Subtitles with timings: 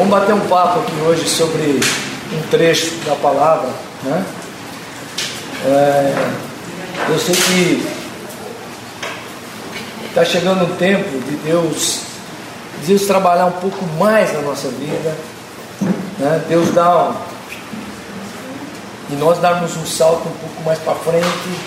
[0.00, 1.78] Vamos bater um papo aqui hoje sobre
[2.32, 3.68] um trecho da palavra,
[4.02, 4.24] né?
[5.66, 6.30] É,
[7.10, 7.86] eu sei que
[10.08, 12.00] está chegando um tempo de Deus,
[12.86, 15.14] Deus trabalhar um pouco mais na nossa vida,
[16.18, 16.44] né?
[16.48, 17.14] Deus dá um,
[19.10, 21.60] e nós darmos um salto um pouco mais para frente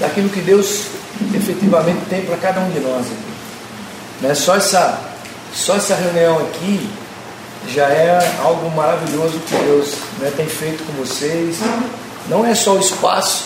[0.00, 0.86] daquilo que Deus
[1.34, 3.04] efetivamente tem para cada um de nós.
[4.22, 4.34] Né?
[4.34, 4.98] Só, essa,
[5.52, 6.88] só essa reunião aqui
[7.68, 11.58] já é algo maravilhoso que Deus né, tem feito com vocês.
[12.28, 13.44] Não é só o espaço,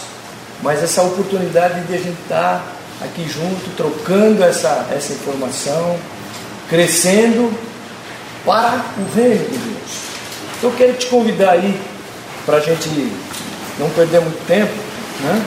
[0.63, 2.65] mas essa oportunidade de a gente estar
[3.01, 5.99] aqui junto, trocando essa, essa informação,
[6.69, 7.53] crescendo
[8.45, 10.11] para o reino de Deus.
[10.59, 11.81] Então eu quero te convidar aí
[12.45, 12.89] para a gente
[13.79, 14.73] não perder muito tempo,
[15.23, 15.45] né?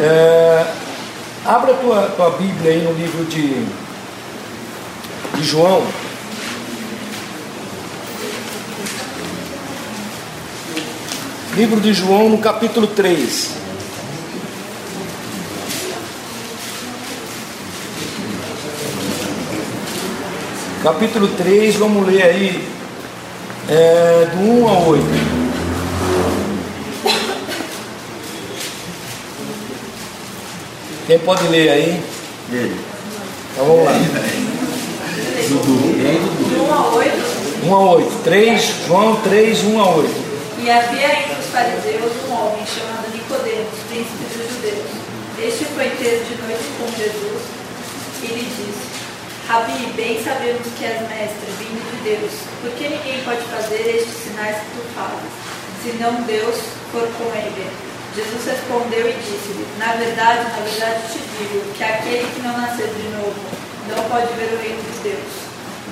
[0.00, 0.66] É,
[1.44, 3.66] abra tua, tua Bíblia aí no livro de,
[5.36, 5.84] de João.
[11.56, 13.50] Livro de João, no capítulo 3.
[20.82, 22.68] Capítulo 3, vamos ler aí
[23.70, 25.04] é, do 1 a 8.
[31.06, 32.04] Quem pode ler aí?
[32.52, 32.80] Ele.
[33.54, 33.92] Então vamos lá.
[35.48, 35.72] Dudu.
[35.72, 36.64] Dudu?
[36.68, 37.12] 1 a 8.
[37.64, 38.22] 1 a 8.
[38.24, 40.26] 3, João 3, 1 a 8.
[40.62, 41.25] E havia
[41.56, 44.92] fariseus um homem chamado Nicodemos, príncipe dos judeus.
[45.40, 47.40] Este foi ter de noite com Jesus
[48.20, 48.84] e lhe disse:
[49.48, 52.32] Rabi, bem sabemos que és mestre, vindo de Deus.
[52.60, 55.32] Por que ninguém pode fazer estes sinais que tu fazes,
[55.80, 56.60] senão Deus
[56.92, 57.72] for com ele?
[58.14, 62.88] Jesus respondeu e disse-lhe: Na verdade, na verdade te digo que aquele que não nascer
[62.92, 63.40] de novo
[63.88, 65.32] não pode ver o reino de Deus.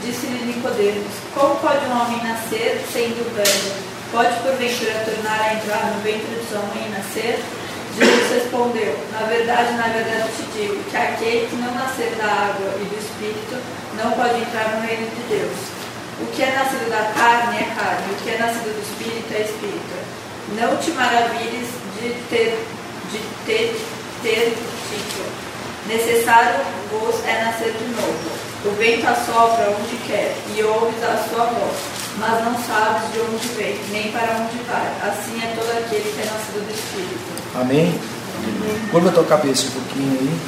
[0.05, 3.94] Disse-lhe Nicodemos: Como pode um homem nascer sendo velho?
[4.14, 7.42] Pode porventura tornar a entrar no ventre de sua mãe e nascer?
[7.98, 12.78] Jesus respondeu: Na verdade, na verdade te digo que aquele que não nascer da água
[12.78, 13.58] e do Espírito
[13.98, 15.58] não pode entrar no reino de Deus.
[16.22, 19.41] O que é nascido da carne é carne, o que é nascido do Espírito é
[19.50, 19.97] Espírito.
[20.54, 22.64] Não te maravilhes de ter,
[23.10, 23.75] de ter,
[24.22, 25.26] ter dito.
[25.88, 26.54] Necessário
[26.88, 28.31] vos é nascer de novo.
[28.64, 33.47] O vento assopra onde quer e ouves a sua voz, mas não sabes de onde
[33.56, 34.86] vem, nem para onde vai.
[35.08, 37.58] Assim é todo aquele que é nascido do Espírito.
[37.60, 37.98] Amém?
[38.91, 40.41] Curva a tua cabeça um pouquinho aí.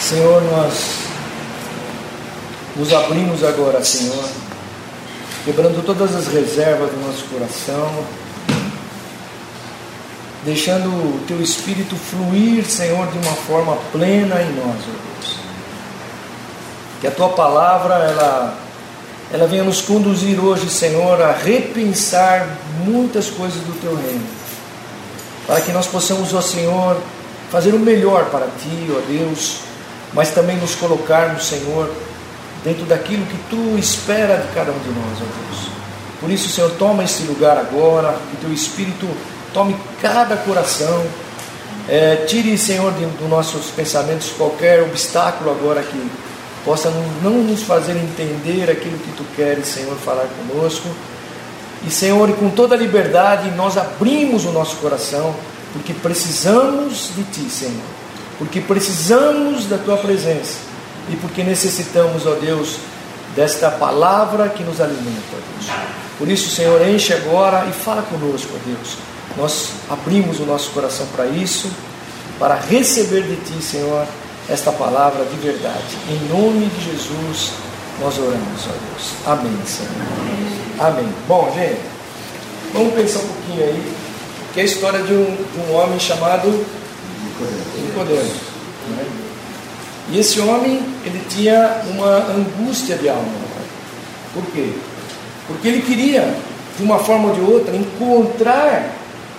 [0.00, 1.02] Senhor, nós
[2.76, 4.28] nos abrimos agora, Senhor,
[5.44, 8.04] quebrando todas as reservas do nosso coração,
[10.44, 15.36] deixando o teu espírito fluir, Senhor, de uma forma plena em nós, ó Deus.
[17.00, 18.61] Que a tua palavra, ela
[19.32, 24.26] ela venha nos conduzir hoje, Senhor, a repensar muitas coisas do teu reino.
[25.46, 26.98] Para que nós possamos, ó Senhor,
[27.50, 29.60] fazer o melhor para ti, ó Deus,
[30.12, 31.90] mas também nos colocarmos, Senhor,
[32.62, 35.70] dentro daquilo que tu espera de cada um de nós, ó Deus.
[36.20, 39.08] Por isso, Senhor, toma esse lugar agora, que teu Espírito
[39.54, 41.04] tome cada coração,
[41.88, 46.10] é, tire, Senhor, dos nossos pensamentos qualquer obstáculo agora que
[46.64, 46.90] possa
[47.22, 50.88] não nos fazer entender aquilo que tu queres, Senhor, falar conosco.
[51.86, 55.34] E, Senhor, com toda liberdade, nós abrimos o nosso coração,
[55.72, 57.82] porque precisamos de Ti, Senhor,
[58.38, 60.58] porque precisamos da Tua presença
[61.10, 62.76] e porque necessitamos, ó Deus,
[63.34, 65.70] desta palavra que nos alimenta, ó Deus.
[66.18, 68.96] Por isso, Senhor, enche agora e fala conosco, ó Deus.
[69.36, 71.68] Nós abrimos o nosso coração para isso,
[72.38, 74.06] para receber de Ti, Senhor,
[74.48, 75.96] esta palavra de verdade.
[76.08, 77.52] Em nome de Jesus,
[78.00, 79.12] nós oramos, ó Deus.
[79.26, 79.92] Amém, Senhor.
[80.78, 81.08] Amém.
[81.28, 81.80] Bom, gente,
[82.72, 83.92] vamos pensar um pouquinho aí,
[84.52, 86.48] que é a história de um, um homem chamado
[87.76, 88.52] Nicodemo.
[90.10, 93.22] E esse homem, ele tinha uma angústia de alma.
[94.34, 94.72] Por quê?
[95.46, 96.34] Porque ele queria,
[96.76, 98.90] de uma forma ou de outra, encontrar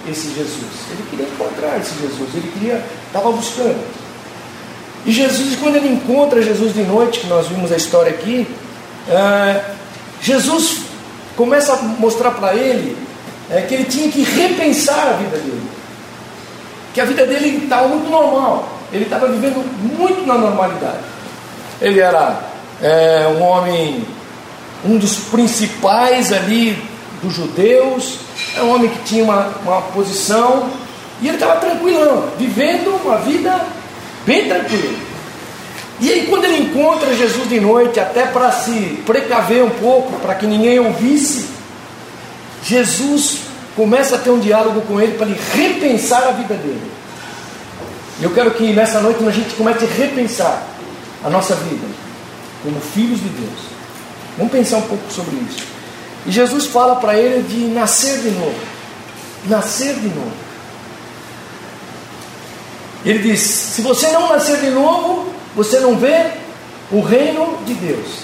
[0.09, 0.71] esse Jesus.
[0.91, 4.02] Ele queria encontrar esse Jesus, ele queria, estava buscando.
[5.05, 8.47] E Jesus, quando ele encontra Jesus de noite, que nós vimos a história aqui,
[9.09, 9.61] é,
[10.21, 10.81] Jesus
[11.35, 12.95] começa a mostrar para ele
[13.49, 15.61] é, que ele tinha que repensar a vida dele.
[16.93, 18.69] Que a vida dele estava muito normal.
[18.93, 19.63] Ele estava vivendo
[19.97, 21.03] muito na normalidade.
[21.81, 22.39] Ele era
[22.81, 24.05] é, um homem,
[24.85, 26.81] um dos principais ali
[27.21, 28.19] dos judeus,
[28.55, 30.69] é um homem que tinha uma, uma posição,
[31.21, 33.65] e ele estava tranquilão, vivendo uma vida
[34.25, 34.97] bem tranquila.
[35.99, 40.35] E aí, quando ele encontra Jesus de noite, até para se precaver um pouco, para
[40.35, 41.45] que ninguém ouvisse,
[42.63, 43.39] Jesus
[43.75, 46.91] começa a ter um diálogo com ele para ele repensar a vida dele.
[48.21, 50.63] Eu quero que nessa noite a gente comece a repensar
[51.23, 51.85] a nossa vida
[52.63, 53.59] como filhos de Deus.
[54.37, 55.63] Vamos pensar um pouco sobre isso.
[56.25, 58.59] E Jesus fala para ele de nascer de novo.
[59.47, 60.42] Nascer de novo.
[63.05, 66.31] Ele diz: se você não nascer de novo, você não vê
[66.91, 68.23] o reino de Deus.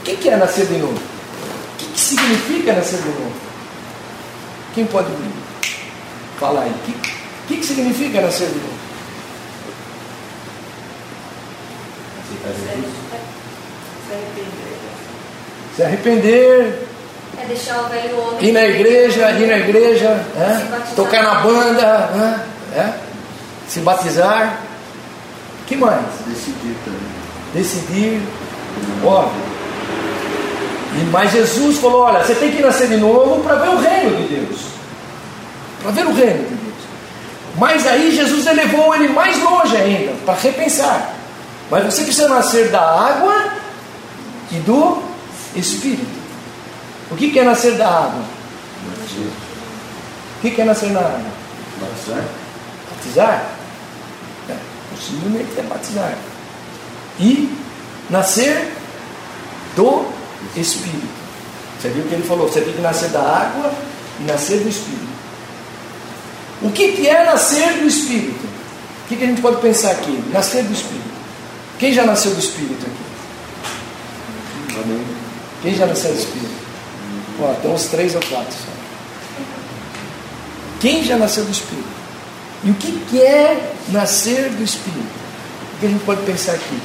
[0.00, 0.94] O que é nascer de novo?
[0.94, 3.32] O que significa nascer de novo?
[4.74, 5.08] Quem pode
[6.38, 6.70] falar aí?
[6.70, 8.74] O que, que significa nascer de novo?
[15.76, 16.88] Se arrepender.
[17.40, 18.48] É deixar o velho homem.
[18.48, 20.94] Ir na igreja, ir na igreja, é?
[20.94, 22.10] tocar na banda,
[22.74, 22.78] é?
[22.78, 23.03] É?
[23.68, 24.60] Se batizar.
[25.66, 26.04] que mais?
[26.26, 27.00] Decidir também.
[27.54, 28.22] Decidir.
[29.04, 29.28] Ó.
[30.94, 34.16] E, mas Jesus falou: olha, você tem que nascer de novo para ver o reino
[34.16, 34.60] de Deus.
[35.82, 36.74] Para ver o reino de Deus.
[37.56, 41.14] Mas aí Jesus elevou ele mais longe ainda, para repensar.
[41.70, 43.52] Mas você precisa nascer da água
[44.50, 45.02] e do
[45.56, 46.24] Espírito.
[47.10, 48.22] O que é nascer da água?
[50.38, 51.20] O que é nascer na água?
[51.80, 52.24] Batizar.
[53.04, 53.50] Batizar?
[54.48, 54.56] É,
[54.90, 56.16] possivelmente é batizar.
[57.20, 57.54] E
[58.08, 58.72] nascer
[59.76, 60.06] do
[60.56, 61.24] Espírito.
[61.80, 62.48] Você viu o que ele falou?
[62.48, 63.72] Você tem que nascer da água
[64.20, 65.14] e nascer do Espírito.
[66.62, 68.44] O que, que é nascer do Espírito?
[68.44, 70.24] O que, que a gente pode pensar aqui?
[70.32, 71.14] Nascer do Espírito.
[71.78, 73.04] Quem já nasceu do Espírito aqui?
[74.82, 75.04] Amém.
[75.62, 76.54] Quem já nasceu do Espírito?
[77.42, 78.72] Ó, tem uns três ou quatro só.
[80.80, 82.03] Quem já nasceu do Espírito?
[82.64, 85.02] E o que, é nascer do Espírito?
[85.74, 86.78] O que a gente pode pensar aqui?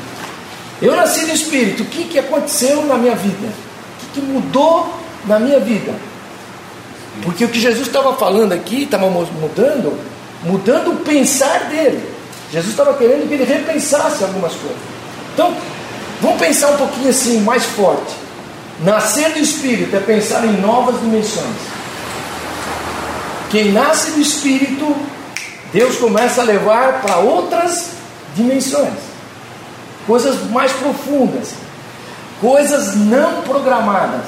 [0.81, 3.48] Eu nasci do Espírito, o que, que aconteceu na minha vida?
[3.48, 4.94] O que, que mudou
[5.26, 5.94] na minha vida?
[7.24, 9.98] Porque o que Jesus estava falando aqui, estava mudando,
[10.44, 12.04] mudando o pensar dele.
[12.52, 14.78] Jesus estava querendo que ele repensasse algumas coisas.
[15.34, 15.56] Então,
[16.22, 18.16] vamos pensar um pouquinho assim, mais forte.
[18.84, 21.56] Nascer do Espírito é pensar em novas dimensões.
[23.50, 24.96] Quem nasce do Espírito,
[25.71, 27.92] Deus começa a levar para outras
[28.36, 28.94] dimensões,
[30.07, 31.54] coisas mais profundas,
[32.42, 34.25] coisas não programadas.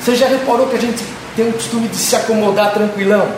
[0.00, 1.04] Você já reparou que a gente
[1.36, 3.28] tem o costume de se acomodar tranquilão?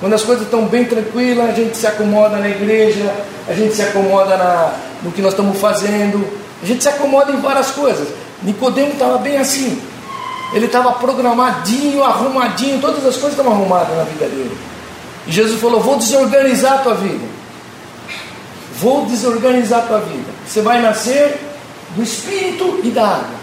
[0.00, 3.12] Quando as coisas estão bem tranquilas, a gente se acomoda na igreja,
[3.48, 4.72] a gente se acomoda na,
[5.02, 6.26] no que nós estamos fazendo,
[6.62, 8.08] a gente se acomoda em várias coisas.
[8.42, 9.80] Nicodemo estava bem assim.
[10.52, 14.56] Ele estava programadinho, arrumadinho, todas as coisas estavam arrumadas na vida dele.
[15.28, 17.24] E Jesus falou: Vou desorganizar a tua vida.
[18.80, 20.32] Vou desorganizar a tua vida.
[20.46, 21.38] Você vai nascer
[21.94, 23.38] do espírito e da água.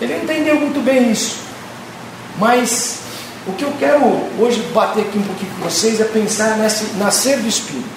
[0.00, 1.36] Ele entendeu muito bem isso.
[2.38, 3.00] Mas
[3.46, 4.04] o que eu quero
[4.38, 7.88] hoje bater aqui um pouquinho com vocês é pensar nesse nascer do espírito.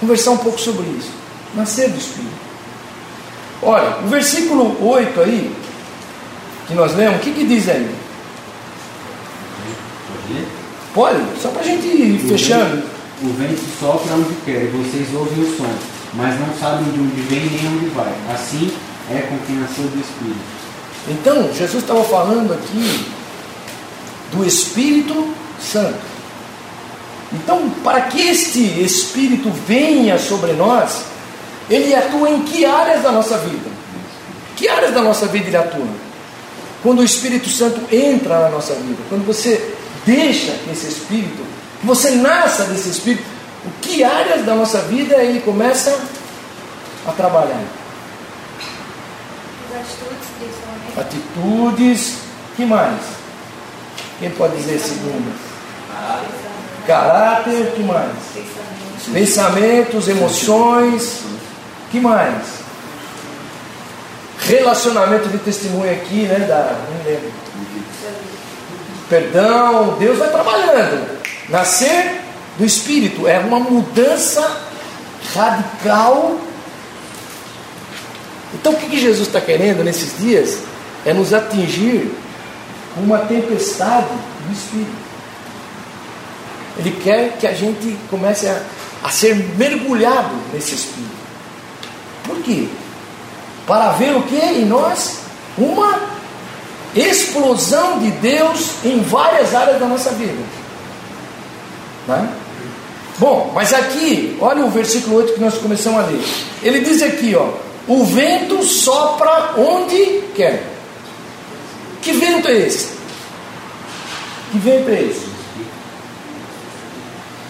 [0.00, 1.10] Conversar um pouco sobre isso.
[1.54, 2.46] Nascer do espírito.
[3.62, 5.56] Olha, o versículo 8 aí,
[6.68, 7.90] que nós lemos, o que, que diz aí?
[10.96, 11.20] Pode?
[11.40, 12.76] Só para a gente ir O fechando.
[12.76, 12.88] vento-
[13.22, 15.70] O vento sopra onde quer e vocês ouvem o som,
[16.14, 18.12] mas não sabem de onde vem nem onde vai.
[18.34, 18.70] Assim
[19.10, 20.56] é com quem nasceu do Espírito.
[21.08, 23.06] Então, Jesus estava falando aqui
[24.32, 25.28] do Espírito
[25.60, 26.00] Santo.
[27.32, 31.02] Então, para que este Espírito venha sobre nós,
[31.70, 33.68] ele atua em que áreas da nossa vida?
[34.56, 35.86] Que áreas da nossa vida ele atua?
[36.82, 39.74] Quando o Espírito Santo entra na nossa vida, quando você
[40.06, 41.44] deixa esse Espírito,
[41.80, 43.24] que você nasça desse Espírito,
[43.66, 45.98] o que áreas da nossa vida ele começa
[47.04, 47.60] a trabalhar?
[49.68, 51.00] As atitudes, principalmente.
[51.00, 52.14] Atitudes,
[52.56, 53.00] que mais?
[54.20, 55.34] Quem pode dizer segundo?
[56.86, 58.12] Caráter, que mais?
[58.32, 59.12] Pensamentos.
[59.12, 61.22] Pensamentos, emoções,
[61.90, 62.42] que mais?
[64.38, 66.38] Relacionamento de testemunho aqui, né?
[66.46, 67.45] Da, não lembro.
[69.08, 71.18] Perdão, Deus vai trabalhando.
[71.48, 72.20] Nascer
[72.58, 74.62] do Espírito é uma mudança
[75.34, 76.38] radical.
[78.54, 80.58] Então o que, Jesus está querendo nesses dias?
[81.04, 82.12] É nos atingir
[82.94, 84.08] com uma tempestade
[84.46, 85.06] do Espírito.
[86.78, 88.60] Ele quer que a gente comece a,
[89.04, 91.16] a ser mergulhado nesse Espírito.
[92.24, 92.68] Por quê?
[93.66, 95.20] Para ver o que em nós?
[95.56, 96.15] Uma
[96.96, 100.42] explosão de Deus em várias áreas da nossa vida.
[102.08, 102.28] Né?
[103.18, 106.22] Bom, mas aqui, olha o versículo 8 que nós começamos a ler.
[106.62, 107.50] Ele diz aqui, ó:
[107.88, 110.64] O vento sopra onde quer.
[112.02, 112.90] Que vento é esse?
[114.52, 115.26] Que vento é esse?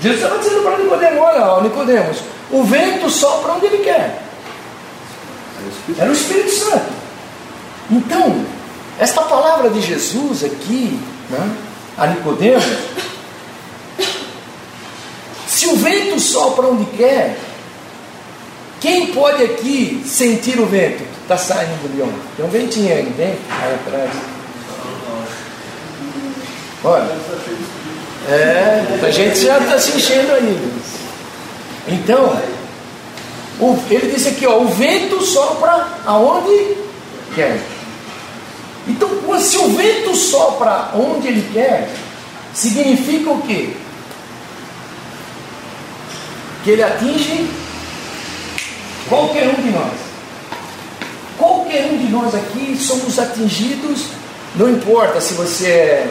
[0.00, 2.18] Jesus estava dizendo para Nicodemo, olha, ó, Nicodemos,
[2.50, 4.22] o vento sopra onde ele quer.
[5.98, 6.92] Era o Espírito Santo.
[7.90, 8.44] Então,
[8.98, 10.98] esta palavra de Jesus aqui,
[11.30, 11.56] né,
[11.98, 12.64] a Nicodemos,
[15.46, 17.38] se o vento sopra onde quer,
[18.80, 22.12] quem pode aqui sentir o vento que está saindo do leão?
[22.36, 23.34] Tem um ventinho aí, vem?
[23.50, 24.10] Aí atrás.
[26.84, 27.16] Olha.
[28.28, 30.72] É, a gente já está se enchendo aí.
[31.88, 32.36] Então,
[33.60, 36.76] o, ele disse aqui, ó, o vento sopra aonde
[37.34, 37.58] quer.
[38.88, 39.08] Então,
[39.40, 41.90] se o vento sopra onde ele quer,
[42.54, 43.70] significa o quê?
[46.64, 47.48] Que ele atinge
[49.08, 49.92] qualquer um de nós.
[51.38, 54.06] Qualquer um de nós aqui somos atingidos,
[54.54, 56.08] não importa se você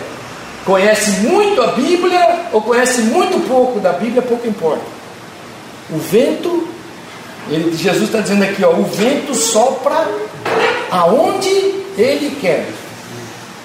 [0.65, 4.83] conhece muito a Bíblia ou conhece muito pouco da Bíblia, pouco importa.
[5.89, 6.67] O vento,
[7.49, 10.07] ele, Jesus está dizendo aqui, ó, o vento sopra
[10.91, 12.67] aonde ele quer.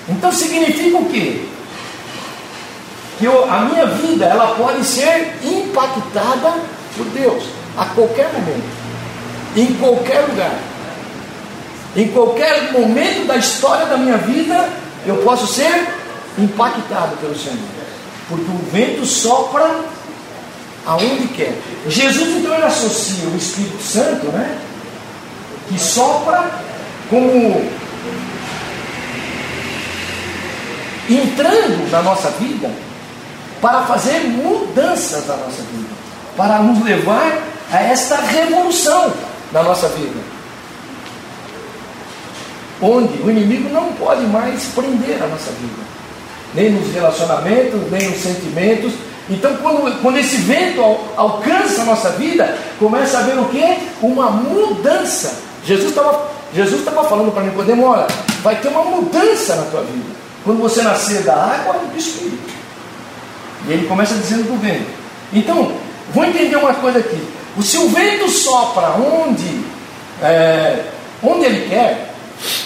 [0.09, 1.45] Então significa o quê?
[3.19, 6.55] Que eu, a minha vida ela pode ser impactada
[6.97, 7.45] por Deus
[7.77, 8.69] a qualquer momento,
[9.57, 10.59] em qualquer lugar.
[11.97, 14.69] Em qualquer momento da história da minha vida,
[15.07, 15.89] eu posso ser
[16.39, 17.59] impactado pelo Senhor.
[18.29, 19.81] Porque o vento sopra
[20.87, 21.59] aonde quer.
[21.89, 24.57] Jesus então ele associa o Espírito Santo, né?
[25.69, 26.51] Que sopra
[27.09, 27.69] como
[31.17, 32.71] entrando na nossa vida
[33.61, 35.89] para fazer mudanças na nossa vida,
[36.37, 37.39] para nos levar
[37.71, 39.13] a esta revolução
[39.53, 40.19] da nossa vida.
[42.81, 45.83] Onde o inimigo não pode mais prender a nossa vida,
[46.55, 48.93] nem nos relacionamentos, nem nos sentimentos.
[49.29, 50.81] Então, quando, quando esse vento
[51.17, 53.79] alcança a nossa vida, começa a haver o que?
[54.01, 55.39] Uma mudança.
[55.65, 58.07] Jesus estava Jesus falando para Nicodemo, olha,
[58.43, 60.20] vai ter uma mudança na tua vida.
[60.45, 62.51] Quando você nascer da água e do Espírito.
[63.67, 64.91] E ele começa dizendo do vento.
[65.33, 65.73] Então,
[66.13, 67.23] vou entender uma coisa aqui.
[67.57, 69.61] O se o vento sopra onde,
[70.23, 70.85] é,
[71.23, 72.15] onde ele quer,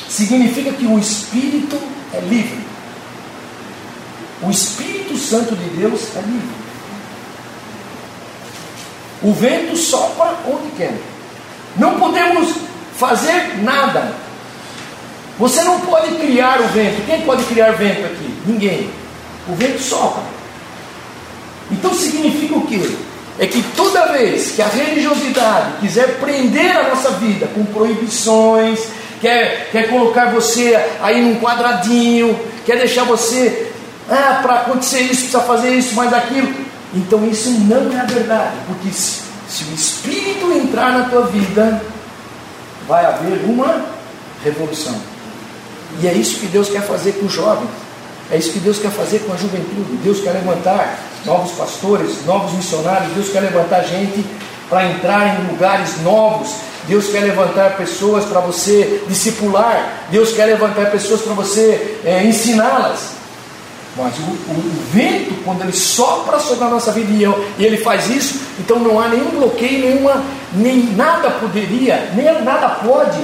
[0.09, 1.79] significa que o Espírito
[2.13, 2.65] é livre.
[4.43, 6.65] O Espírito Santo de Deus é livre.
[9.23, 10.95] O vento sopra onde quer.
[11.77, 12.55] Não podemos
[12.97, 14.13] fazer nada.
[15.39, 17.05] Você não pode criar o vento.
[17.07, 18.35] Quem pode criar vento aqui?
[18.47, 18.91] Ninguém.
[19.49, 20.23] O vento sopra.
[21.71, 22.81] Então significa o quê?
[23.39, 28.87] É que toda vez que a religiosidade quiser prender a nossa vida com proibições,
[29.21, 33.73] quer, quer colocar você aí num quadradinho, quer deixar você,
[34.09, 36.53] ah, para acontecer isso, precisa fazer isso, mais aquilo.
[36.95, 41.83] Então isso não é a verdade, porque se, se o Espírito entrar na tua vida,
[42.87, 43.85] vai haver uma
[44.45, 45.14] revolução.
[46.01, 47.69] E é isso que Deus quer fazer com os jovens.
[48.31, 49.97] É isso que Deus quer fazer com a juventude.
[50.03, 53.13] Deus quer levantar novos pastores, novos missionários.
[53.13, 54.25] Deus quer levantar gente
[54.69, 56.55] para entrar em lugares novos.
[56.89, 60.07] Deus quer levantar pessoas para você discipular.
[60.11, 63.15] Deus quer levantar pessoas para você é, ensiná-las.
[63.97, 67.65] Mas o, o, o, vento, quando ele sopra sobre a nossa vida e, eu, e
[67.65, 70.21] ele faz isso, então não há nenhum bloqueio, nenhuma,
[70.53, 73.21] nem nada poderia, nem nada pode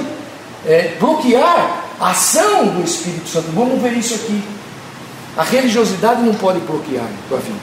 [0.65, 3.51] é, bloquear a ação do Espírito Santo.
[3.51, 4.43] Vamos ver isso aqui.
[5.37, 7.59] A religiosidade não pode bloquear a tua vida.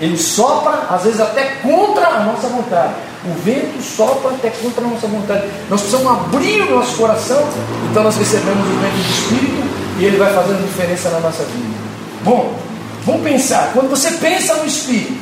[0.00, 2.94] Ele sopra, às vezes até contra a nossa vontade.
[3.24, 5.48] O vento sopra até contra a nossa vontade.
[5.68, 7.42] Nós precisamos abrir o nosso coração,
[7.90, 9.66] então nós recebemos o vento do Espírito
[9.98, 11.74] e ele vai fazendo diferença na nossa vida.
[12.22, 12.56] Bom,
[13.04, 13.72] vamos pensar.
[13.72, 15.18] Quando você pensa no Espírito,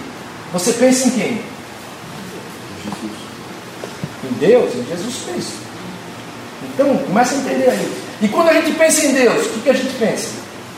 [0.52, 1.40] você pensa em quem?
[4.24, 5.63] Em Deus, em Jesus Cristo.
[6.72, 7.92] Então, começa a entender aí.
[8.22, 10.28] E quando a gente pensa em Deus, o que, que a gente pensa?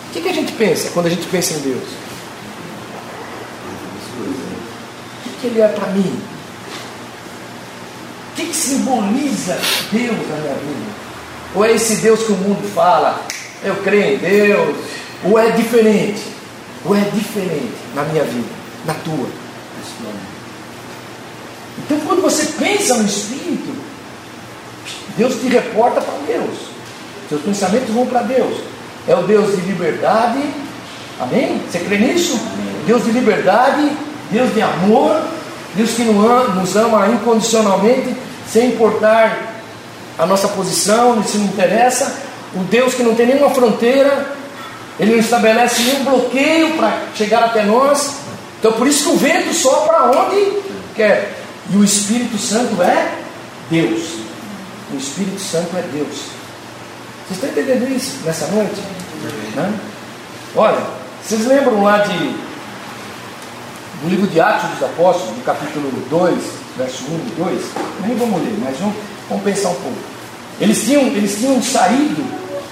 [0.09, 1.85] O que, que a gente pensa quando a gente pensa em Deus?
[4.19, 6.21] O que, que Ele é para mim?
[8.33, 9.59] O que, que simboliza
[9.93, 11.07] Deus na minha vida?
[11.55, 13.25] Ou é esse Deus que o mundo fala?
[13.63, 14.77] Eu creio em Deus,
[15.25, 16.23] ou é diferente?
[16.85, 18.49] Ou é diferente na minha vida,
[18.85, 19.29] na tua?
[21.79, 23.75] Então, quando você pensa no Espírito,
[25.17, 26.57] Deus te reporta para Deus.
[27.29, 28.59] Seus pensamentos vão para Deus.
[29.09, 30.41] É o Deus de liberdade.
[31.21, 31.61] Amém?
[31.69, 32.39] Você crê nisso?
[32.53, 32.75] Amém.
[32.87, 33.91] Deus de liberdade,
[34.31, 35.23] Deus de amor,
[35.75, 38.15] Deus que nos ama incondicionalmente,
[38.51, 39.57] sem importar
[40.19, 42.15] a nossa posição, isso não interessa.
[42.55, 44.35] O Deus que não tem nenhuma fronteira,
[44.99, 48.17] Ele não estabelece nenhum bloqueio para chegar até nós.
[48.59, 50.61] Então por isso que o vento sopra onde
[50.95, 51.35] quer.
[51.71, 53.15] E o Espírito Santo é
[53.69, 54.26] Deus.
[54.93, 56.37] O Espírito Santo é Deus.
[57.27, 58.81] Vocês estão entendendo isso nessa noite?
[59.57, 59.81] Né?
[60.55, 60.79] Olha,
[61.25, 62.47] vocês lembram lá de
[64.03, 66.39] do livro de Atos dos Apóstolos, no capítulo 2,
[66.77, 67.63] verso 1 e 2?
[68.07, 68.95] Nem vamos ler, mas vamos,
[69.29, 69.99] vamos pensar um pouco.
[70.61, 72.23] Eles tinham, eles tinham saído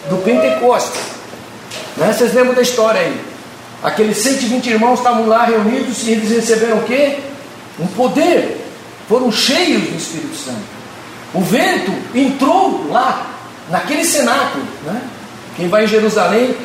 [0.09, 1.01] do Pentecostes.
[1.97, 2.13] Né?
[2.13, 3.21] Vocês lembram da história aí?
[3.83, 7.19] Aqueles 120 irmãos estavam lá reunidos e eles receberam o quê?
[7.81, 8.65] Um poder.
[9.09, 10.84] Foram cheios do Espírito Santo.
[11.35, 13.27] O vento entrou lá,
[13.69, 14.65] naquele cenáculo.
[14.85, 15.03] Né?
[15.57, 16.57] Quem vai em Jerusalém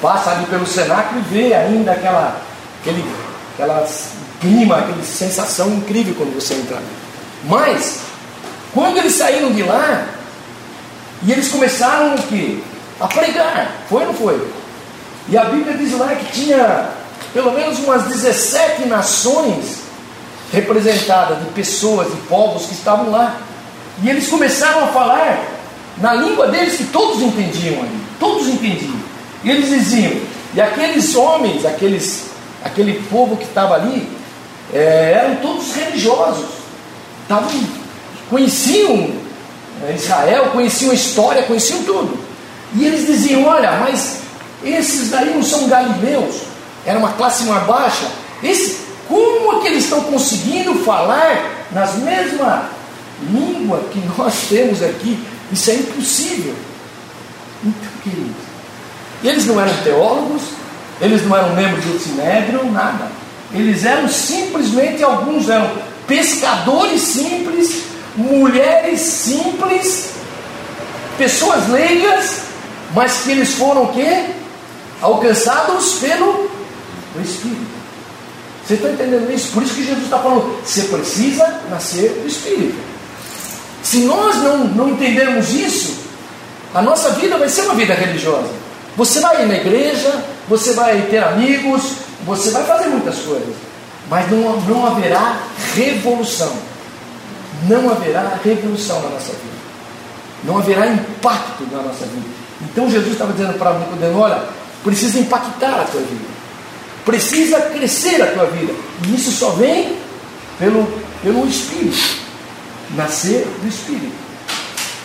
[0.00, 2.40] passa ali pelo cenáculo e vê ainda aquela,
[2.80, 3.04] aquele
[3.54, 3.86] aquela
[4.40, 6.86] clima, aquela sensação incrível quando você entra ali.
[7.44, 8.00] Mas,
[8.72, 10.06] quando eles saíram de lá,
[11.24, 12.58] e eles começaram o quê?
[13.00, 13.70] A pregar.
[13.88, 14.48] Foi ou não foi?
[15.28, 16.88] E a Bíblia diz lá que tinha
[17.32, 19.82] pelo menos umas 17 nações
[20.52, 23.36] representadas de pessoas, de povos que estavam lá.
[24.02, 25.44] E eles começaram a falar
[25.98, 28.00] na língua deles que todos entendiam ali.
[28.18, 28.94] Todos entendiam.
[29.44, 30.12] E eles diziam,
[30.54, 32.26] e aqueles homens, aqueles,
[32.64, 34.08] aquele povo que estava ali,
[34.72, 36.46] é, eram todos religiosos.
[37.28, 37.50] Tavam,
[38.28, 39.10] conheciam
[39.86, 42.18] é, Israel, conheciam a história, conheciam tudo.
[42.74, 44.20] E eles diziam: Olha, mas
[44.64, 46.36] esses daí não são galileus,
[46.84, 48.06] era uma classe mais baixa.
[48.42, 52.70] Esse, como é que eles estão conseguindo falar nas mesma
[53.30, 55.18] língua que nós temos aqui?
[55.50, 56.54] Isso é impossível.
[57.64, 58.42] Então, queridos,
[59.22, 60.42] eles não eram teólogos,
[61.00, 63.10] eles não eram membros do Sinédrio, nada.
[63.52, 65.70] Eles eram simplesmente, alguns eram
[66.06, 67.84] pescadores simples,
[68.16, 70.10] mulheres simples,
[71.16, 72.42] pessoas leigas,
[72.94, 74.26] mas que eles foram o quê?
[75.00, 76.50] Alcançados pelo
[77.22, 77.72] Espírito.
[78.66, 79.52] Você está entendendo isso?
[79.52, 82.91] Por isso que Jesus está falando, você precisa nascer do Espírito.
[83.82, 85.96] Se nós não, não entendermos isso,
[86.74, 88.50] a nossa vida vai ser uma vida religiosa.
[88.96, 93.54] Você vai ir na igreja, você vai ter amigos, você vai fazer muitas coisas,
[94.08, 95.38] mas não, não haverá
[95.74, 96.52] revolução.
[97.68, 99.62] Não haverá revolução na nossa vida.
[100.44, 102.26] Não haverá impacto na nossa vida.
[102.60, 104.42] Então Jesus estava dizendo para Nicodemo: olha,
[104.82, 106.32] precisa impactar a tua vida.
[107.04, 108.72] Precisa crescer a tua vida.
[109.06, 109.96] E isso só vem
[110.58, 110.86] pelo,
[111.22, 112.21] pelo Espírito.
[112.96, 114.12] Nascer do Espírito.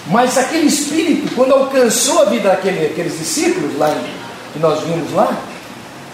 [0.08, 3.96] Mas aquele Espírito, quando alcançou a vida daqueles discípulos, lá
[4.54, 5.36] que nós vimos lá,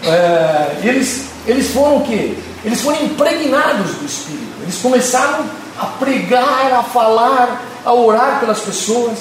[0.04, 2.36] é, eles, eles foram o quê?
[2.66, 4.62] Eles foram impregnados do Espírito.
[4.62, 5.46] Eles começaram
[5.80, 9.20] a pregar, a falar, a orar pelas pessoas.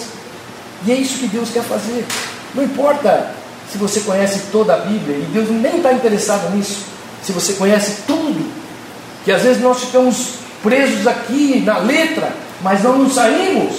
[0.86, 2.06] E é isso que Deus quer fazer.
[2.54, 3.34] Não importa
[3.70, 6.80] se você conhece toda a Bíblia, e Deus nem está interessado nisso.
[7.22, 8.50] Se você conhece tudo,
[9.24, 13.74] que às vezes nós ficamos presos aqui na letra, mas não nos saímos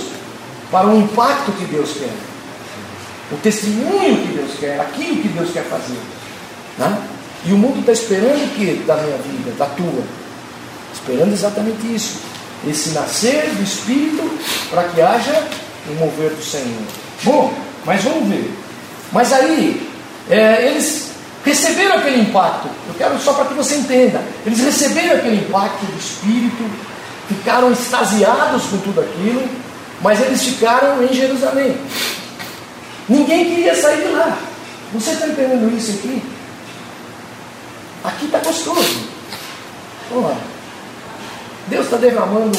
[0.71, 2.13] para o impacto que Deus quer,
[3.31, 5.99] o testemunho que Deus quer, aquilo que Deus quer fazer.
[6.77, 6.97] Né?
[7.45, 10.03] E o mundo está esperando o que da minha vida, da tua?
[10.93, 12.21] Esperando exatamente isso.
[12.67, 15.47] Esse nascer do Espírito para que haja
[15.89, 16.81] o mover do Senhor.
[17.23, 17.53] Bom,
[17.85, 18.53] mas vamos ver.
[19.11, 19.89] Mas aí,
[20.29, 21.11] é, eles
[21.43, 22.69] receberam aquele impacto.
[22.87, 24.21] Eu quero só para que você entenda.
[24.45, 26.63] Eles receberam aquele impacto do Espírito,
[27.27, 29.47] ficaram extasiados com tudo aquilo,
[30.01, 31.77] mas eles ficaram em Jerusalém.
[33.07, 34.37] Ninguém queria sair de lá.
[34.93, 36.21] Você está entendendo isso aqui?
[38.03, 39.07] Aqui está gostoso.
[40.09, 40.37] Vamos lá.
[41.67, 42.57] Deus está derramando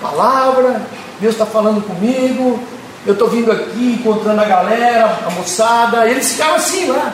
[0.00, 0.82] palavra,
[1.20, 2.60] Deus está falando comigo,
[3.06, 7.12] eu estou vindo aqui, encontrando a galera, a moçada, eles ficaram assim lá.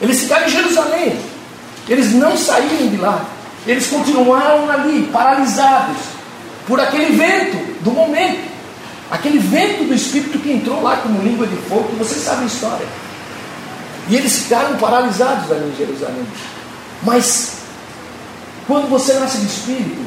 [0.00, 1.18] Eles ficaram em Jerusalém.
[1.88, 3.24] Eles não saíram de lá.
[3.66, 5.96] Eles continuaram ali, paralisados,
[6.66, 8.48] por aquele vento do momento.
[9.10, 12.46] Aquele vento do Espírito que entrou lá como língua de fogo, que vocês sabem a
[12.46, 12.86] história.
[14.08, 16.26] E eles ficaram paralisados ali em Jerusalém.
[17.02, 17.58] Mas
[18.66, 20.04] quando você nasce de espírito,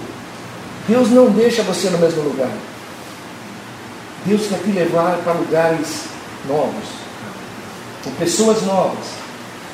[0.88, 2.52] Deus não deixa você no mesmo lugar.
[4.26, 6.04] Deus quer te levar para lugares
[6.48, 6.86] novos,
[8.04, 9.06] com pessoas novas,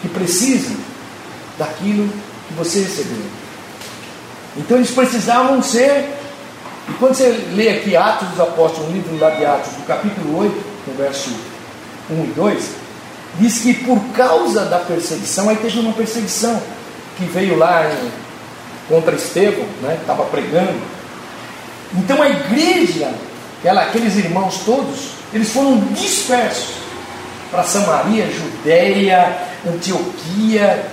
[0.02, 0.76] que precisam
[1.58, 2.10] daquilo
[2.48, 3.39] que você recebeu.
[4.58, 6.10] Então eles precisavam ser,
[6.88, 10.40] e quando você lê aqui Atos dos Apóstolos, um livro lá de Atos, no capítulo
[10.40, 11.30] 8, no verso
[12.10, 12.70] 1 e 2,
[13.40, 16.60] diz que por causa da perseguição, aí teve uma perseguição
[17.18, 18.30] que veio lá em
[18.90, 20.80] contra Estevão, né, que estava pregando.
[21.94, 23.12] Então a igreja,
[23.64, 26.76] ela, aqueles irmãos todos, eles foram dispersos
[27.52, 30.86] para Samaria, Judéia, Antioquia,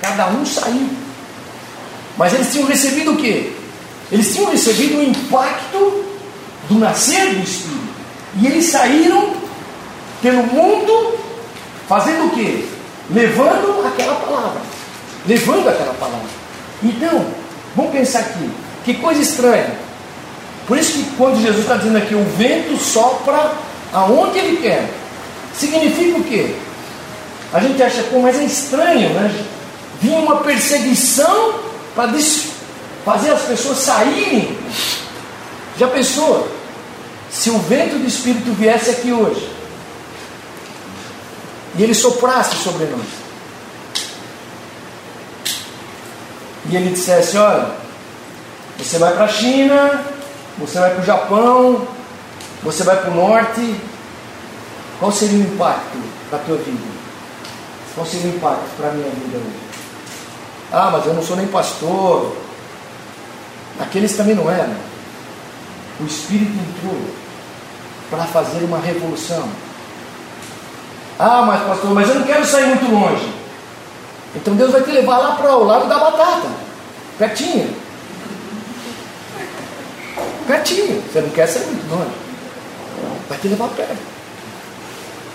[0.00, 1.01] cada um saiu.
[2.16, 3.52] Mas eles tinham recebido o quê?
[4.10, 6.04] Eles tinham recebido o impacto
[6.68, 7.92] do nascer do Espírito.
[8.40, 9.34] E eles saíram
[10.20, 11.18] pelo mundo
[11.88, 12.66] fazendo o quê?
[13.10, 14.60] Levando aquela palavra.
[15.26, 16.28] Levando aquela palavra.
[16.82, 17.26] Então,
[17.74, 18.50] vamos pensar aqui.
[18.84, 19.70] Que coisa estranha.
[20.66, 23.52] Por isso que quando Jesus está dizendo aqui, o vento sopra
[23.92, 24.88] aonde ele quer.
[25.54, 26.54] Significa o quê?
[27.52, 29.44] A gente acha, pô, mas é estranho, né?
[30.00, 32.12] Vinha uma perseguição para
[33.04, 34.56] fazer as pessoas saírem.
[35.78, 36.48] Já pensou?
[37.30, 39.50] Se o vento do Espírito viesse aqui hoje
[41.76, 43.06] e ele soprasse sobre nós,
[46.68, 47.70] e ele dissesse: Olha,
[48.78, 50.04] você vai para a China,
[50.58, 51.88] você vai para o Japão,
[52.62, 53.76] você vai para o norte,
[54.98, 56.92] qual seria o impacto para a tua vida?
[57.94, 59.71] Qual seria o impacto para a minha vida hoje?
[60.72, 62.34] Ah, mas eu não sou nem pastor.
[63.78, 64.74] Aqueles também não eram.
[66.00, 66.98] O Espírito entrou
[68.10, 69.46] para fazer uma revolução.
[71.18, 73.32] Ah, mas pastor, mas eu não quero sair muito longe.
[74.34, 76.48] Então Deus vai te levar lá para o lado da batata,
[77.18, 77.76] pertinho.
[80.46, 81.02] Pertinho.
[81.02, 82.10] Você não quer sair muito longe.
[83.28, 83.98] Vai te levar perto.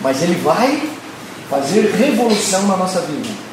[0.02, 0.89] Mas Ele vai
[1.50, 3.46] fazer revolução na nossa vida.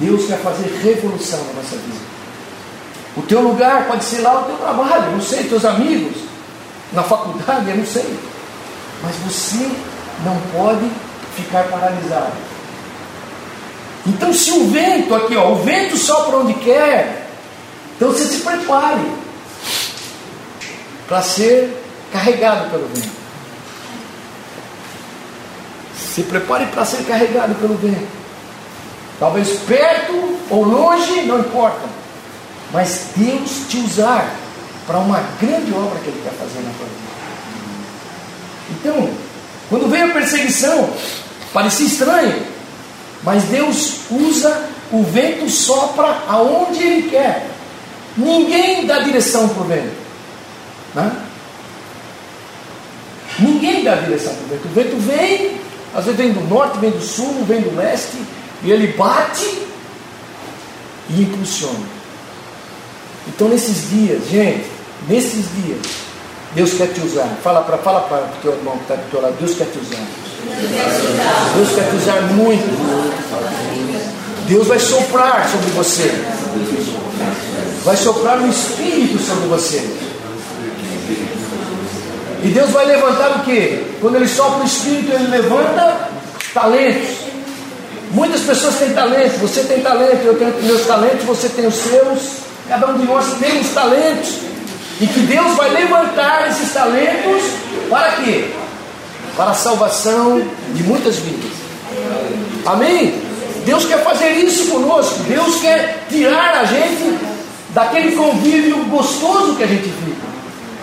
[0.00, 2.14] Deus quer fazer revolução na nossa vida.
[3.16, 6.22] O teu lugar pode ser lá o teu trabalho, não sei, teus amigos,
[6.92, 8.18] na faculdade, eu não sei.
[9.02, 9.70] Mas você
[10.24, 10.90] não pode
[11.36, 12.32] ficar paralisado.
[14.06, 17.26] Então, se o vento, aqui ó, o vento sopra onde quer,
[17.96, 19.12] então você se prepare
[21.06, 23.24] para ser carregado pelo vento.
[25.96, 28.23] Se prepare para ser carregado pelo vento.
[29.18, 31.88] Talvez perto ou longe, não importa.
[32.72, 34.34] Mas Deus te usar
[34.86, 37.04] para uma grande obra que Ele quer fazer na tua vida.
[38.70, 39.10] Então,
[39.68, 40.90] quando veio a perseguição,
[41.52, 42.42] parecia estranho,
[43.22, 47.48] mas Deus usa o vento sopra aonde Ele quer.
[48.16, 49.96] Ninguém dá direção para o vento.
[50.94, 51.12] Né?
[53.38, 54.66] Ninguém dá direção para o vento.
[54.66, 58.18] O vento vem às vezes vem do norte, vem do sul, vem do leste,
[58.64, 59.62] e ele bate
[61.10, 61.86] e impulsiona.
[63.28, 64.66] Então nesses dias, gente,
[65.08, 65.80] nesses dias,
[66.54, 67.28] Deus quer te usar.
[67.42, 69.78] Fala para fala para o teu irmão que está do teu lado, Deus quer te
[69.78, 70.06] usar.
[71.56, 73.24] Deus quer te usar muito.
[74.48, 76.10] Deus vai soprar sobre você.
[77.82, 79.78] Vai soprar o Espírito sobre você.
[82.42, 83.96] E Deus vai levantar o que?
[84.00, 86.10] Quando Ele sopra o Espírito, Ele levanta
[86.52, 87.23] talentos.
[88.14, 92.20] Muitas pessoas têm talento, você tem talento, eu tenho meus talentos, você tem os seus,
[92.68, 94.36] cada um de nós tem os talentos.
[95.00, 97.42] E que Deus vai levantar esses talentos
[97.90, 98.44] para quê?
[99.36, 100.40] Para a salvação
[100.74, 101.50] de muitas vidas.
[102.64, 103.20] Amém?
[103.66, 105.18] Deus quer fazer isso conosco.
[105.24, 107.18] Deus quer tirar a gente
[107.70, 110.14] daquele convívio gostoso que a gente vive.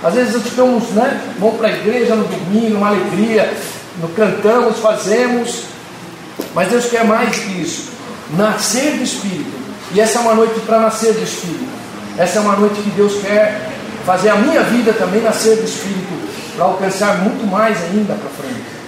[0.03, 1.21] Às vezes ficamos, né?
[1.39, 3.53] Vamos para a igreja no domingo, uma alegria,
[4.01, 5.70] no cantamos, fazemos.
[6.53, 7.89] Mas Deus quer mais que isso.
[8.35, 9.51] Nascer do Espírito.
[9.93, 11.69] E essa é uma noite para nascer do Espírito.
[12.17, 13.69] Essa é uma noite que Deus quer
[14.05, 16.31] fazer a minha vida também nascer do Espírito.
[16.55, 18.81] Para alcançar muito mais ainda para frente.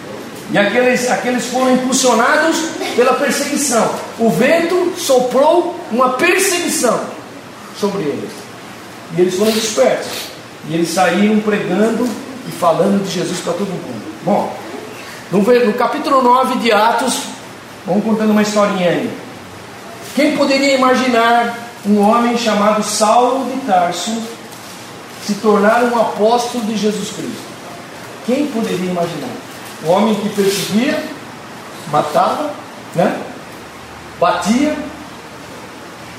[0.51, 2.57] E aqueles, aqueles foram impulsionados
[2.95, 3.89] pela perseguição.
[4.19, 6.99] O vento soprou uma perseguição
[7.79, 8.29] sobre eles.
[9.17, 10.33] E eles foram dispersos.
[10.69, 12.07] E eles saíram pregando
[12.47, 14.03] e falando de Jesus para todo mundo.
[14.23, 14.55] Bom,
[15.31, 17.32] no, no capítulo 9 de Atos,
[17.85, 19.11] vamos contando uma historinha aí.
[20.15, 24.21] Quem poderia imaginar um homem chamado Saulo de Tarso
[25.25, 27.53] se tornar um apóstolo de Jesus Cristo?
[28.25, 29.29] Quem poderia imaginar?
[29.83, 31.03] Um homem que perseguia,
[31.91, 32.51] matava,
[32.95, 33.19] né?
[34.19, 34.75] batia,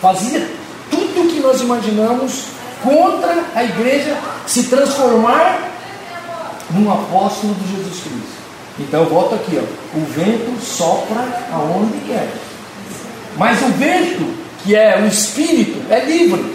[0.03, 0.51] fazia
[0.91, 2.45] tudo o que nós imaginamos
[2.83, 5.71] contra a igreja se transformar
[6.71, 8.44] num apóstolo de Jesus Cristo.
[8.79, 9.99] Então eu volto aqui, ó.
[9.99, 12.29] O vento sopra aonde quer.
[13.37, 16.55] Mas o vento, que é o espírito, é livre.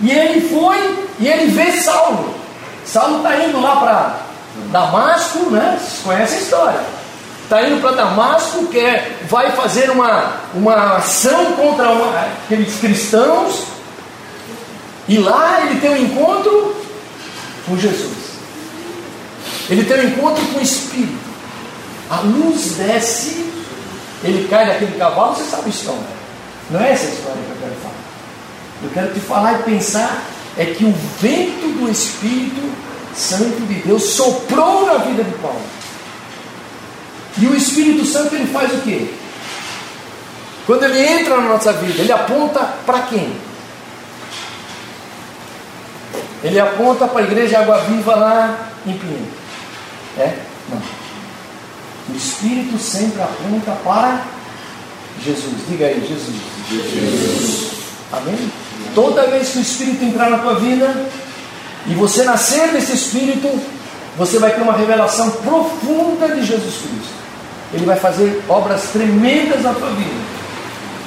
[0.00, 2.34] E ele foi e ele vê Saulo.
[2.84, 4.20] Saulo está indo lá para
[4.70, 5.78] Damasco, né?
[5.78, 6.80] Vocês conhecem a história.
[7.42, 13.64] Está indo para Damasco, quer, vai fazer uma, uma ação contra uma, aqueles cristãos
[15.08, 16.76] E lá ele tem um encontro
[17.66, 18.27] com Jesus.
[19.68, 21.28] Ele tem um encontro com o Espírito.
[22.10, 23.44] A luz desce,
[24.24, 26.18] ele cai daquele cavalo, você sabe a história.
[26.70, 27.94] Não é essa a história que eu quero falar.
[28.82, 30.24] Eu quero te falar e pensar
[30.56, 32.60] é que o vento do Espírito
[33.14, 35.60] Santo de Deus soprou na vida de Paulo.
[37.40, 39.08] E o Espírito Santo ele faz o quê?
[40.66, 43.32] Quando ele entra na nossa vida, ele aponta para quem?
[46.42, 49.26] Ele aponta para a igreja Água Viva lá em Pinheiro.
[50.18, 50.38] É?
[50.70, 50.82] Não.
[52.10, 54.22] O Espírito sempre aponta para
[55.24, 55.54] Jesus.
[55.68, 56.36] Diga aí, Jesus.
[56.70, 57.70] Jesus.
[58.12, 58.50] Amém?
[58.94, 61.06] Toda vez que o Espírito entrar na tua vida
[61.86, 63.48] e você nascer desse Espírito,
[64.16, 67.18] você vai ter uma revelação profunda de Jesus Cristo.
[67.72, 70.38] Ele vai fazer obras tremendas na tua vida.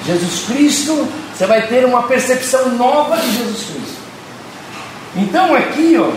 [0.05, 4.00] Jesus Cristo, você vai ter uma percepção nova de Jesus Cristo.
[5.15, 6.09] Então aqui, ó,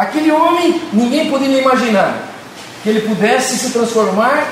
[0.00, 2.28] aquele homem, ninguém poderia imaginar
[2.82, 4.46] que ele pudesse se transformar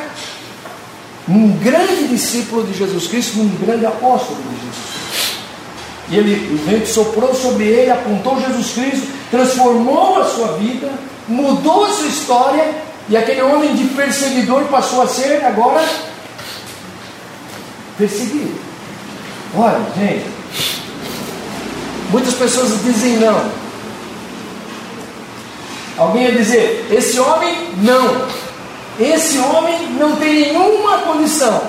[1.27, 5.01] num grande discípulo de Jesus Cristo, num grande apóstolo de Jesus Cristo.
[6.11, 10.91] E ele, o vento soprou sobre ele, apontou Jesus Cristo, transformou a sua vida,
[11.29, 12.75] mudou a sua história,
[13.09, 15.85] e aquele homem de perseguidor passou a ser agora
[17.97, 18.59] perseguido.
[19.57, 20.27] Olha, gente,
[22.11, 23.70] muitas pessoas dizem não.
[26.01, 28.27] Alguém ia dizer: esse homem não.
[28.99, 31.63] Esse homem não tem nenhuma condição.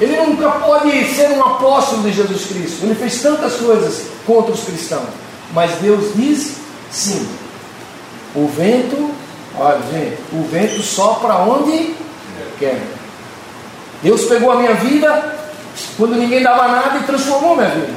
[0.00, 2.78] Ele nunca pode ser um apóstolo de Jesus Cristo.
[2.82, 5.08] Ele fez tantas coisas contra os cristãos.
[5.52, 6.56] Mas Deus diz
[6.90, 7.28] sim.
[8.34, 9.12] O vento,
[9.56, 11.94] olha, gente, o vento sopra onde
[12.58, 12.82] quer.
[14.02, 15.36] Deus pegou a minha vida
[15.96, 17.92] quando ninguém dava nada e transformou minha vida.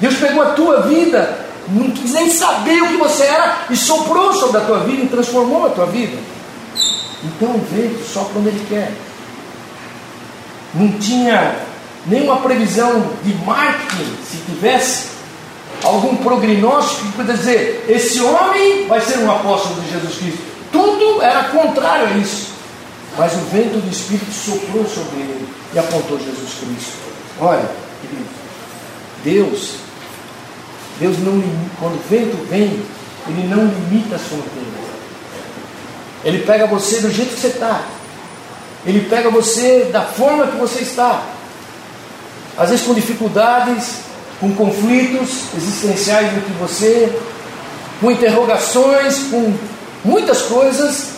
[0.00, 4.32] Deus pegou a tua vida não quis nem saber o que você era e soprou
[4.32, 6.16] sobre a tua vida e transformou a tua vida.
[7.24, 8.92] Então o vento só quando ele quer.
[10.74, 11.56] Não tinha
[12.06, 15.08] nenhuma previsão de marketing, se tivesse
[15.82, 20.42] algum prognóstico que pudesse dizer: esse homem vai ser um apóstolo de Jesus Cristo.
[20.70, 22.54] Tudo era contrário a isso.
[23.18, 26.98] Mas o vento do Espírito soprou sobre ele e apontou Jesus Cristo.
[27.40, 27.66] Olha,
[28.02, 28.28] querido,
[29.24, 29.85] Deus
[30.98, 31.42] Deus não
[31.78, 32.82] quando o vento vem,
[33.28, 34.86] ele não limita as fronteiras.
[36.24, 37.82] Ele pega você do jeito que você está.
[38.84, 41.22] Ele pega você da forma que você está.
[42.56, 43.96] Às vezes com dificuldades,
[44.40, 47.12] com conflitos existenciais entre você,
[48.00, 49.54] com interrogações, com
[50.04, 51.10] muitas coisas.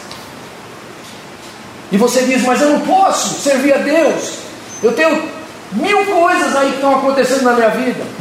[1.91, 4.35] E você diz, mas eu não posso servir a Deus.
[4.83, 5.29] Eu tenho
[5.73, 8.17] mil coisas aí que estão acontecendo na minha vida.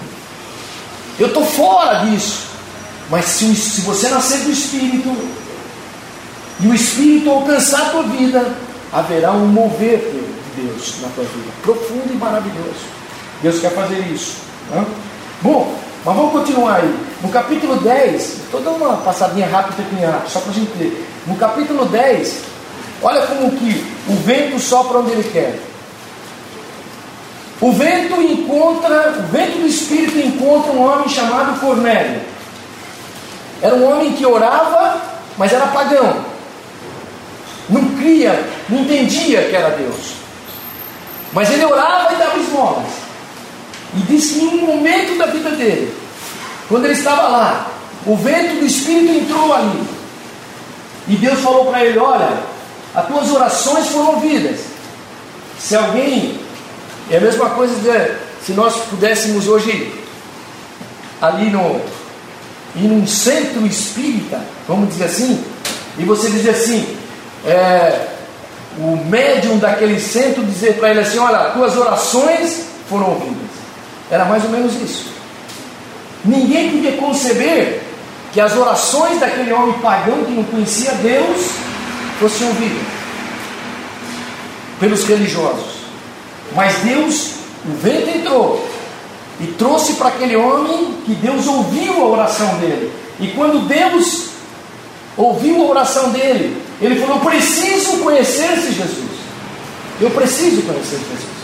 [1.19, 2.47] Eu estou fora disso.
[3.09, 5.15] Mas se, se você nascer do Espírito
[6.59, 8.53] e o Espírito alcançar a tua vida,
[8.91, 12.97] haverá um mover de Deus na tua vida, profundo e maravilhoso.
[13.41, 14.37] Deus quer fazer isso.
[14.71, 14.85] Né?
[15.41, 16.95] Bom, mas vamos continuar aí.
[17.21, 21.07] No capítulo 10, estou dando uma passadinha rápida aqui, só para a gente ter.
[21.25, 22.41] No capítulo 10,
[23.01, 25.59] olha como que o vento sopra onde ele quer.
[27.59, 32.21] O vento encontra, o vento do Espírito encontra um homem chamado Cornélio.
[33.61, 35.01] Era um homem que orava,
[35.37, 36.23] mas era pagão.
[37.67, 40.13] Não cria, não entendia que era Deus.
[41.33, 42.85] Mas ele orava e dava esmolas.
[43.95, 45.93] E disse que em um momento da vida dele,
[46.69, 47.67] quando ele estava lá,
[48.05, 49.83] o vento do Espírito entrou ali.
[51.07, 52.37] E Deus falou para ele: Olha,
[52.93, 54.59] as tuas orações foram ouvidas.
[55.57, 56.39] Se alguém
[57.09, 59.93] é a mesma coisa de, se nós pudéssemos hoje,
[61.21, 61.81] ali no,
[62.75, 65.43] em um centro espírita, vamos dizer assim,
[65.97, 66.97] e você dizer assim,
[67.45, 68.07] é,
[68.77, 73.49] o médium daquele centro dizer para ele assim: Olha, tuas orações foram ouvidas.
[74.09, 75.11] Era mais ou menos isso.
[76.23, 77.81] Ninguém podia conceber
[78.31, 81.49] que as orações daquele homem pagão que não conhecia Deus
[82.19, 82.83] fossem ouvidas
[84.79, 85.76] pelos religiosos.
[86.55, 87.33] Mas Deus,
[87.65, 88.67] o vento entrou
[89.39, 92.91] e trouxe para aquele homem que Deus ouviu a oração dele.
[93.19, 94.29] E quando Deus
[95.15, 99.17] ouviu a oração dele, ele falou: Eu preciso conhecer esse Jesus.
[99.99, 101.37] Eu preciso conhecer Jesus.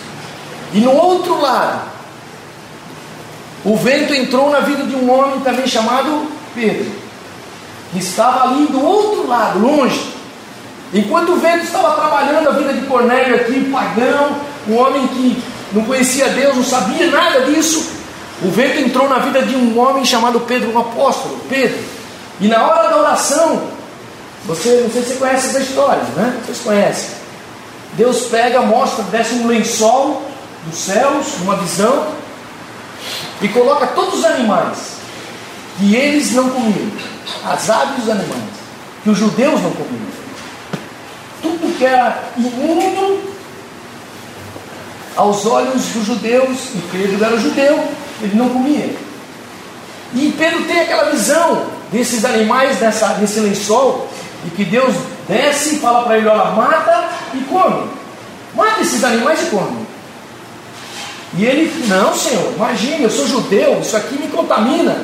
[0.73, 1.81] E no outro lado,
[3.65, 6.91] o vento entrou na vida de um homem também chamado Pedro,
[7.91, 10.13] que estava ali do outro lado, longe.
[10.93, 14.35] Enquanto o vento estava trabalhando a vida de Cornélio aqui, pagão,
[14.67, 17.91] um homem que não conhecia Deus, não sabia nada disso,
[18.41, 21.79] o vento entrou na vida de um homem chamado Pedro, um apóstolo, Pedro.
[22.39, 23.63] E na hora da oração,
[24.45, 26.41] você, não sei se você conhece essa história, né?
[26.45, 27.09] Vocês conhecem.
[27.93, 30.23] Deus pega, mostra, desce um lençol
[30.65, 32.07] dos céus, uma visão,
[33.41, 34.93] e coloca todos os animais
[35.77, 36.91] que eles não comiam,
[37.45, 38.53] as aves dos animais,
[39.03, 40.13] que os judeus não comiam.
[41.41, 43.32] Tudo que era imundo
[45.15, 47.87] aos olhos dos judeus, e Pedro era judeu,
[48.21, 48.95] ele não comia.
[50.13, 54.09] E Pedro tem aquela visão desses animais nessa, nesse lençol,
[54.45, 54.93] e que Deus
[55.27, 57.89] desce e fala para ele: olha, mata e come.
[58.55, 59.85] Mata esses animais e come.
[61.35, 64.95] E ele, não, Senhor, imagine, eu sou judeu, isso aqui me contamina.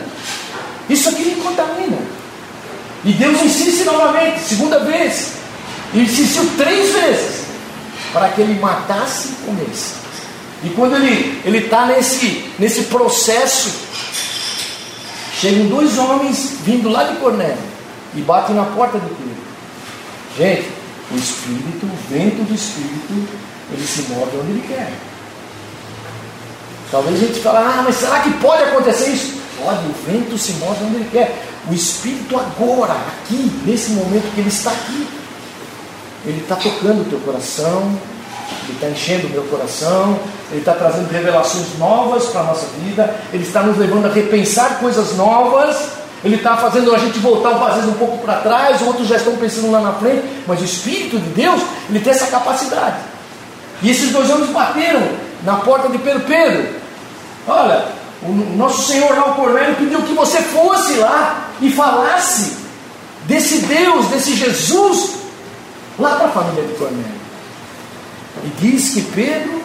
[0.87, 1.97] Isso aqui me contamina.
[3.03, 5.33] E Deus insiste novamente, segunda vez.
[5.93, 7.38] E insistiu três vezes
[8.13, 9.93] para que ele matasse e comesse.
[10.63, 13.71] E quando ele está nesse, nesse processo,
[15.39, 17.57] chegam dois homens vindo lá de Cornélio
[18.13, 19.49] e batem na porta do Pedro.
[20.37, 20.69] Gente,
[21.11, 23.27] o Espírito, o vento do Espírito,
[23.71, 24.91] ele se move onde ele quer.
[26.91, 29.39] Talvez a gente fale, ah, mas será que pode acontecer isso?
[29.57, 31.45] Pode, o vento se move onde ele quer.
[31.69, 35.07] O Espírito agora, aqui, nesse momento que ele está aqui,
[36.25, 37.97] ele está tocando o teu coração,
[38.69, 40.19] ele está enchendo o meu coração,
[40.51, 44.79] Ele está trazendo revelações novas para a nossa vida, Ele está nos levando a repensar
[44.79, 45.89] coisas novas,
[46.23, 49.35] Ele está fazendo a gente voltar às vezes um pouco para trás, outros já estão
[49.37, 52.97] pensando lá na frente, mas o Espírito de Deus, Ele tem essa capacidade.
[53.81, 55.01] E esses dois homens bateram
[55.43, 56.75] na porta de Pedro, Pedro,
[57.47, 57.85] olha,
[58.21, 62.57] o nosso Senhor lá, o Cornélio, pediu que você fosse lá e falasse
[63.25, 65.18] desse Deus, desse Jesus,
[65.99, 67.19] lá para a família de Cornélio.
[68.43, 69.61] E diz que Pedro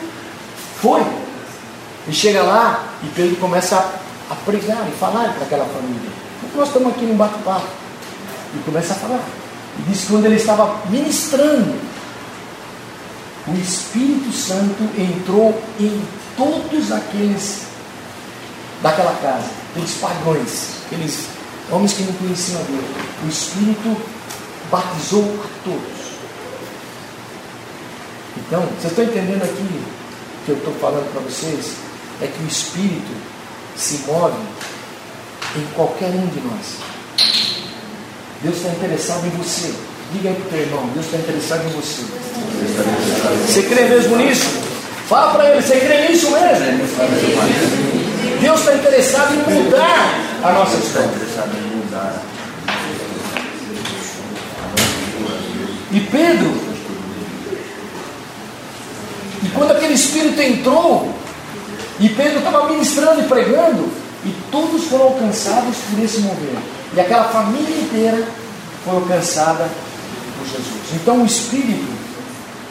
[0.80, 1.02] foi.
[2.08, 6.10] E chega lá e Pedro começa a, a pregar e falar para aquela família.
[6.40, 7.66] Porque nós estamos aqui num bate-papo.
[8.54, 9.24] E começa a falar.
[9.78, 11.74] E diz que quando ele estava ministrando,
[13.46, 16.02] o Espírito Santo entrou em
[16.36, 17.62] todos aqueles
[18.82, 21.26] daquela casa, aqueles pagões, aqueles
[21.70, 22.84] homens que não conheciam a Deus.
[23.24, 23.96] O Espírito
[24.70, 25.93] batizou a todos.
[28.54, 29.82] Então, vocês estão entendendo aqui
[30.46, 31.72] que eu estou falando para vocês?
[32.22, 33.10] É que o Espírito
[33.74, 34.38] se move
[35.56, 36.76] em qualquer um de nós.
[38.42, 39.74] Deus está interessado em você.
[40.12, 42.02] Diga aí para o teu irmão, Deus está interessado em você.
[43.44, 44.46] Você crê mesmo nisso?
[45.08, 46.78] Fala para ele, você crê nisso mesmo?
[48.40, 50.14] Deus está interessado em mudar
[50.44, 51.10] a nossa história.
[55.90, 56.63] E Pedro
[59.54, 61.14] quando aquele espírito entrou,
[62.00, 63.88] e Pedro estava ministrando e pregando,
[64.24, 66.56] e todos foram alcançados por esse mover.
[66.94, 68.26] E aquela família inteira
[68.84, 69.68] foi alcançada
[70.38, 70.92] por Jesus.
[70.94, 71.86] Então o Espírito,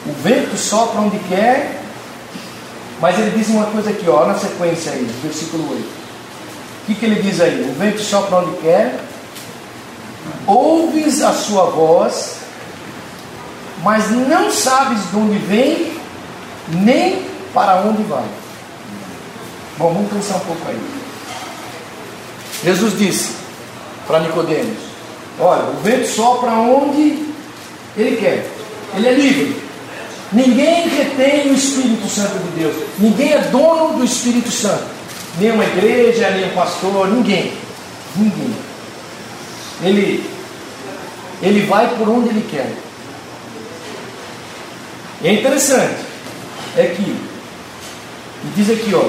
[0.06, 1.80] o vento sopra onde quer,
[3.00, 5.82] mas ele diz uma coisa aqui, ó, na sequência aí, versículo 8.
[5.82, 7.68] O que, que ele diz aí?
[7.68, 9.00] O vento sopra onde quer,
[10.46, 12.36] ouves a sua voz,
[13.82, 15.92] mas não sabes de onde vem
[16.68, 17.22] nem
[17.52, 18.24] para onde vai.
[19.76, 20.80] Bom, vamos pensar um pouco aí.
[22.64, 23.32] Jesus disse
[24.06, 24.78] para Nicodemos:
[25.38, 27.26] Olha, o vento sopra onde
[27.96, 28.48] ele quer.
[28.96, 29.64] Ele é livre.
[30.32, 32.74] Ninguém retém o Espírito Santo de Deus.
[32.98, 34.84] Ninguém é dono do Espírito Santo.
[35.38, 37.52] Nem uma igreja, nem um pastor, ninguém.
[38.16, 38.54] Ninguém.
[39.82, 40.30] Ele,
[41.42, 42.72] ele vai por onde ele quer.
[45.22, 46.13] É interessante
[46.76, 47.16] é que,
[48.56, 49.04] diz aqui, ó,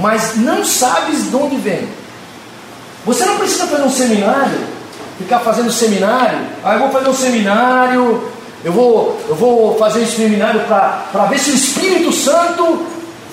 [0.00, 1.88] mas não sabes de onde vem.
[3.04, 4.58] Você não precisa fazer um seminário,
[5.18, 8.24] ficar fazendo seminário, ah, eu vou fazer um seminário,
[8.64, 12.86] eu vou, eu vou fazer esse seminário para ver se o Espírito Santo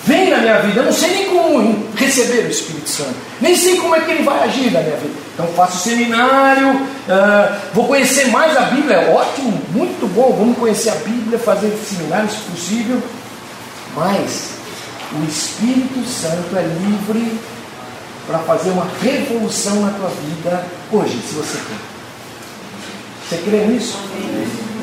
[0.04, 0.80] vem na minha vida.
[0.80, 4.22] Eu não sei nem como receber o Espírito Santo, nem sei como é que ele
[4.24, 5.14] vai agir na minha vida.
[5.32, 10.90] Então faço seminário, uh, vou conhecer mais a Bíblia, é ótimo, muito bom, vamos conhecer
[10.90, 13.02] a Bíblia, fazer seminário se possível.
[13.94, 14.50] Mas
[15.12, 17.38] o Espírito Santo é livre
[18.26, 21.92] para fazer uma revolução na tua vida hoje, se você quer.
[23.28, 23.98] Você crê nisso?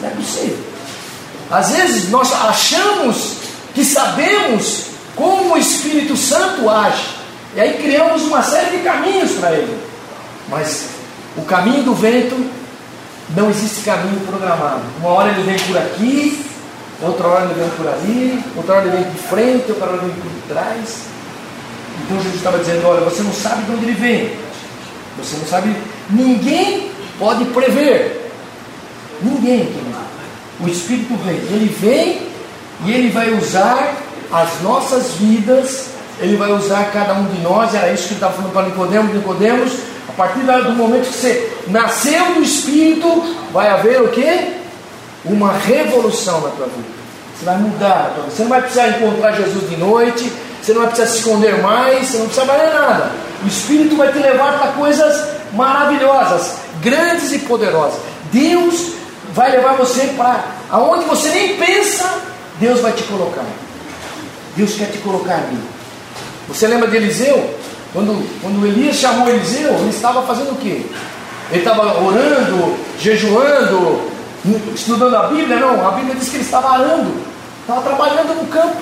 [0.02, 0.58] Não é possível.
[1.50, 3.38] Às vezes nós achamos
[3.74, 4.86] que sabemos
[5.16, 7.20] como o Espírito Santo age.
[7.56, 9.78] E aí criamos uma série de caminhos para ele.
[10.48, 10.90] Mas
[11.36, 12.36] o caminho do vento
[13.36, 14.82] não existe caminho programado.
[15.00, 16.46] Uma hora ele vem por aqui,
[17.02, 20.12] outra hora ele vem por ali, outra hora ele vem de frente, outra hora ele
[20.12, 21.10] vem por trás.
[22.04, 24.32] Então Jesus estava dizendo: olha, você não sabe de onde ele vem,
[25.18, 25.76] você não sabe,
[26.10, 28.32] ninguém pode prever,
[29.22, 29.74] ninguém.
[30.60, 32.28] O Espírito vem, ele vem
[32.86, 33.96] e ele vai usar
[34.32, 38.34] as nossas vidas, ele vai usar cada um de nós, era isso que ele estava
[38.34, 39.72] falando para Nicodemos, Nicodemos,
[40.10, 44.59] a partir do momento que você nasceu do Espírito, vai haver o que?
[45.30, 47.00] Uma revolução na tua vida.
[47.38, 51.10] Você vai mudar, você não vai precisar encontrar Jesus de noite, você não vai precisar
[51.10, 53.12] se esconder mais, você não precisa valer nada.
[53.44, 58.00] O Espírito vai te levar para coisas maravilhosas, grandes e poderosas.
[58.32, 58.94] Deus
[59.34, 62.06] vai levar você para aonde você nem pensa,
[62.60, 63.46] Deus vai te colocar.
[64.56, 65.58] Deus quer te colocar ali.
[66.50, 67.54] Você lembra de Eliseu?
[67.94, 70.86] Quando, quando Elias chamou Eliseu, ele estava fazendo o quê?
[71.52, 74.09] Ele estava orando, jejuando,
[74.74, 75.60] estudando a Bíblia?
[75.60, 77.14] Não, a Bíblia diz que ele estava arando,
[77.62, 78.78] estava trabalhando no campo.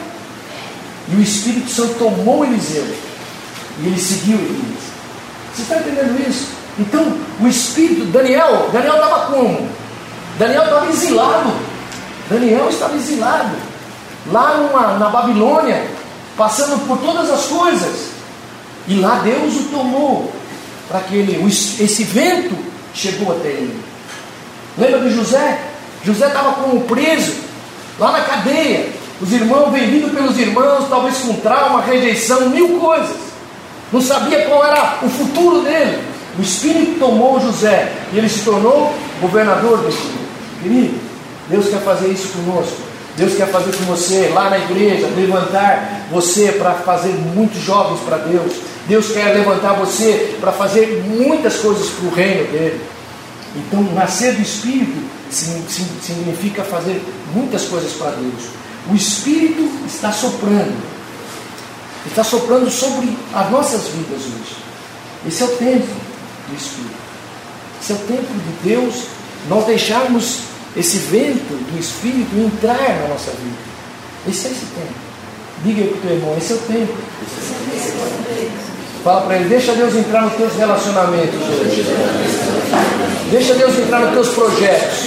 [1.09, 2.85] E o Espírito Santo tomou Eliseu
[3.79, 4.83] e ele seguiu Elias.
[5.53, 6.49] Você está entendendo isso?
[6.79, 9.69] Então, o Espírito, Daniel, Daniel estava como?
[10.37, 11.53] Daniel estava exilado.
[12.29, 13.55] Daniel estava exilado.
[14.31, 15.87] Lá numa, na Babilônia,
[16.35, 18.09] passando por todas as coisas.
[18.87, 20.31] E lá Deus o tomou
[20.87, 22.55] para que ele, esse vento
[22.93, 23.86] chegou até ele.
[24.77, 25.59] Lembra de José?
[26.03, 27.33] José estava como preso,
[27.99, 28.89] lá na cadeia.
[29.19, 33.15] Os irmãos, vendidos pelos irmãos, talvez com trauma, rejeição, mil coisas.
[33.91, 36.03] Não sabia qual era o futuro dele.
[36.37, 40.27] O Espírito tomou José e ele se tornou governador desse mundo.
[40.61, 40.99] Querido,
[41.49, 42.87] Deus quer fazer isso conosco.
[43.15, 48.17] Deus quer fazer com você lá na igreja, levantar você para fazer muitos jovens para
[48.17, 48.53] Deus.
[48.87, 52.79] Deus quer levantar você para fazer muitas coisas para o reino dele.
[53.57, 57.01] Então, nascer do Espírito significa fazer
[57.33, 58.49] muitas coisas para Deus.
[58.89, 60.77] O Espírito está soprando,
[62.05, 64.55] está soprando sobre as nossas vidas hoje.
[65.27, 65.87] Esse é o tempo
[66.49, 66.95] do Espírito.
[67.81, 69.05] Esse é o tempo de Deus
[69.49, 70.39] nós deixarmos
[70.75, 73.57] esse vento do Espírito entrar na nossa vida.
[74.27, 75.07] Esse é esse tempo.
[75.63, 76.93] Diga para o teu irmão, esse é o tempo.
[79.03, 82.46] Fala para ele, deixa Deus entrar nos teus relacionamentos hoje.
[83.31, 85.05] Deixa Deus entrar nos teus projetos,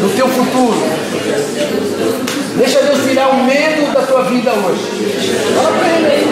[0.00, 0.76] no teu futuro.
[2.56, 4.82] Deixa Deus tirar o medo da tua vida hoje.
[5.54, 6.28] Fala para ele.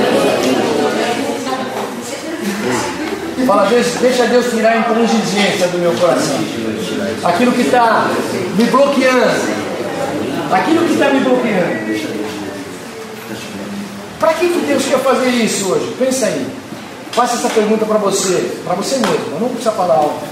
[3.46, 3.68] Fala,
[4.00, 6.36] deixa Deus tirar a intransigência do meu coração.
[7.24, 8.10] Aquilo que está
[8.56, 9.66] me bloqueando.
[10.50, 11.86] Aquilo que está me bloqueando.
[14.18, 15.94] Para que Deus quer fazer isso hoje?
[15.98, 16.46] Pensa aí.
[17.16, 20.22] Faça essa pergunta para você, para você mesmo, não precisa falar alto.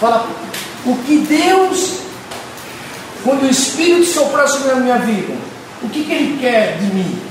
[0.00, 0.28] Fala,
[0.84, 2.00] o que Deus,
[3.22, 5.34] quando o Espírito soprar sobre a minha vida,
[5.84, 7.22] o que, que Ele quer de mim?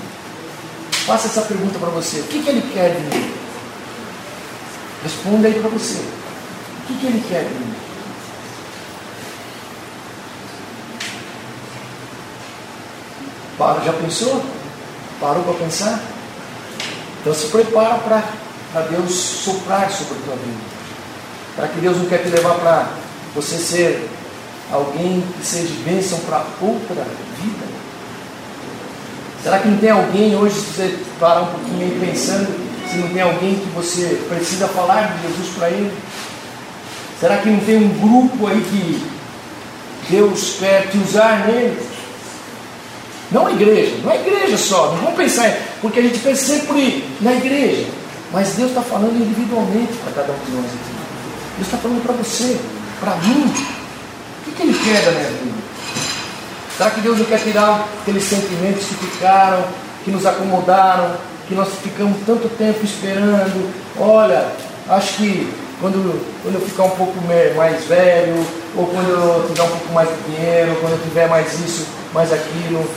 [1.05, 2.22] Faça essa pergunta para você.
[2.22, 3.34] O que, que Ele quer de mim?
[5.03, 5.97] Responda aí para você.
[5.97, 7.76] O que, que Ele quer de mim?
[13.57, 14.41] Para, já pensou?
[15.20, 16.16] Parou para pensar?
[17.22, 20.78] Então se prepara para Deus soprar sobre a tua vida.
[21.55, 22.89] Para que Deus não quer te levar para
[23.36, 24.09] você ser
[24.72, 27.05] alguém que seja bênção para outra
[27.41, 27.65] vida.
[29.43, 32.47] Será que não tem alguém hoje, se você parar um pouquinho aí pensando,
[32.89, 35.93] se não tem alguém que você precisa falar de Jesus para ele?
[37.20, 39.07] Será que não tem um grupo aí que
[40.09, 41.78] Deus quer te usar nele?
[43.32, 47.03] Não a igreja, não a igreja só, não vamos pensar, porque a gente pensa sempre
[47.19, 47.86] na igreja,
[48.32, 50.97] mas Deus está falando individualmente para cada um de nós aqui.
[51.57, 52.57] Deus está falando para você,
[52.99, 53.43] para mim.
[53.43, 55.57] O que, que Ele quer da minha vida?
[56.78, 59.65] Será que Deus não quer tirar aqueles sentimentos que ficaram,
[60.05, 61.15] que nos acomodaram,
[61.47, 63.73] que nós ficamos tanto tempo esperando?
[63.99, 64.51] Olha,
[64.88, 65.51] acho que
[65.82, 67.19] quando, quando eu ficar um pouco
[67.55, 71.28] mais velho, ou quando eu tiver um pouco mais de dinheiro, ou quando eu tiver
[71.28, 72.88] mais isso, mais aquilo,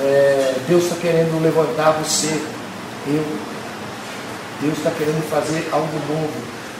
[0.00, 2.40] é, Deus está querendo levantar você,
[3.06, 3.24] eu.
[4.60, 6.32] Deus está querendo fazer algo novo.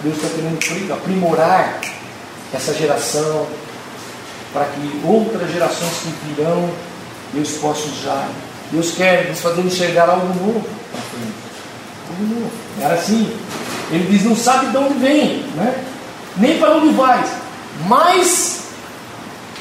[0.03, 1.81] Deus está querendo aprimorar
[2.53, 3.47] essa geração
[4.53, 6.71] para que outras gerações que virão
[7.33, 8.29] Deus possa usar.
[8.73, 10.65] Deus quer nos fazer enxergar algo novo.
[12.11, 12.51] Algo novo.
[12.81, 13.33] Era assim.
[13.91, 15.85] Ele diz, não sabe de onde vem, né?
[16.39, 17.23] nem para onde vai,
[17.87, 18.61] mas,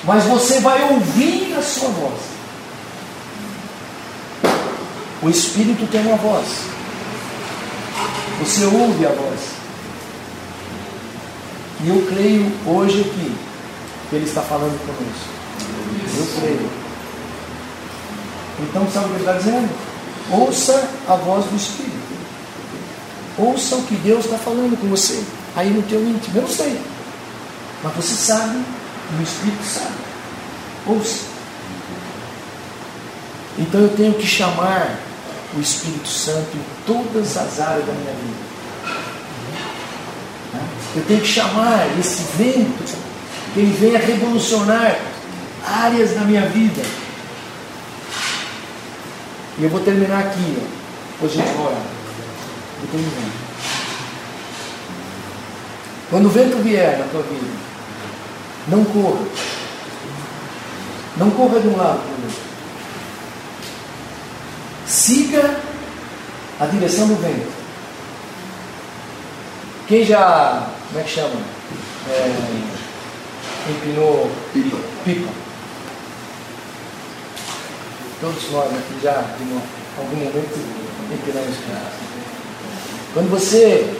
[0.03, 2.36] mas você vai ouvir a sua voz.
[5.22, 6.47] O Espírito tem uma voz.
[8.39, 9.39] Você ouve a voz.
[11.84, 13.36] E eu creio hoje aqui
[14.09, 15.38] que Ele está falando conosco.
[16.18, 16.70] Eu creio.
[18.59, 19.70] Então, sabe o que Ele está dizendo?
[20.32, 21.97] Ouça a voz do Espírito.
[23.39, 25.24] Ouça o que Deus está falando com você.
[25.55, 26.38] Aí no teu íntimo.
[26.38, 26.80] Eu não sei.
[27.84, 29.95] Mas você sabe, e o Espírito sabe.
[30.88, 31.26] Ouça.
[33.57, 35.07] Então eu tenho que chamar
[35.58, 38.47] o Espírito Santo em todas as áreas da minha vida.
[40.95, 42.97] Eu tenho que chamar esse vento
[43.53, 44.99] que ele venha revolucionar
[45.66, 46.82] áreas da minha vida.
[49.60, 50.68] E eu vou terminar aqui, ó.
[51.14, 51.53] Depois a gente.
[51.55, 51.76] Vou
[52.91, 53.32] terminar.
[56.10, 57.51] Quando o vento vier na tua vida,
[58.68, 59.26] não corra.
[61.18, 62.46] Não corra de um lado para o outro.
[65.08, 65.55] Siga
[66.60, 67.49] a direção do vento.
[69.88, 71.39] Quem já, como é que chama?
[72.10, 72.30] É,
[73.70, 74.78] empinou Pipa.
[75.05, 75.30] pipa.
[78.20, 79.62] Todos nós aqui já, em
[79.97, 80.60] algum momento,
[81.10, 81.91] empinamos pipa.
[83.14, 83.97] Quando você,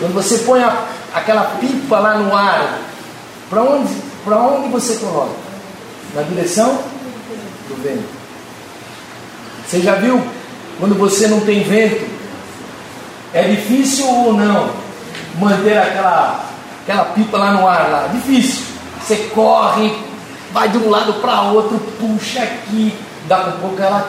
[0.00, 0.84] quando você põe a,
[1.14, 2.80] aquela pipa lá no ar,
[3.48, 3.94] para onde,
[4.24, 5.36] para onde você coloca?
[6.12, 6.82] Na direção
[7.68, 8.18] do vento.
[9.64, 10.39] Você já viu
[10.80, 12.08] quando você não tem vento?
[13.32, 14.70] É difícil ou não
[15.38, 16.44] manter aquela,
[16.82, 18.06] aquela pipa lá no ar lá?
[18.08, 18.64] Difícil.
[19.00, 19.94] Você corre,
[20.52, 22.94] vai de um lado para outro, puxa aqui,
[23.28, 24.08] dá um pouco ela.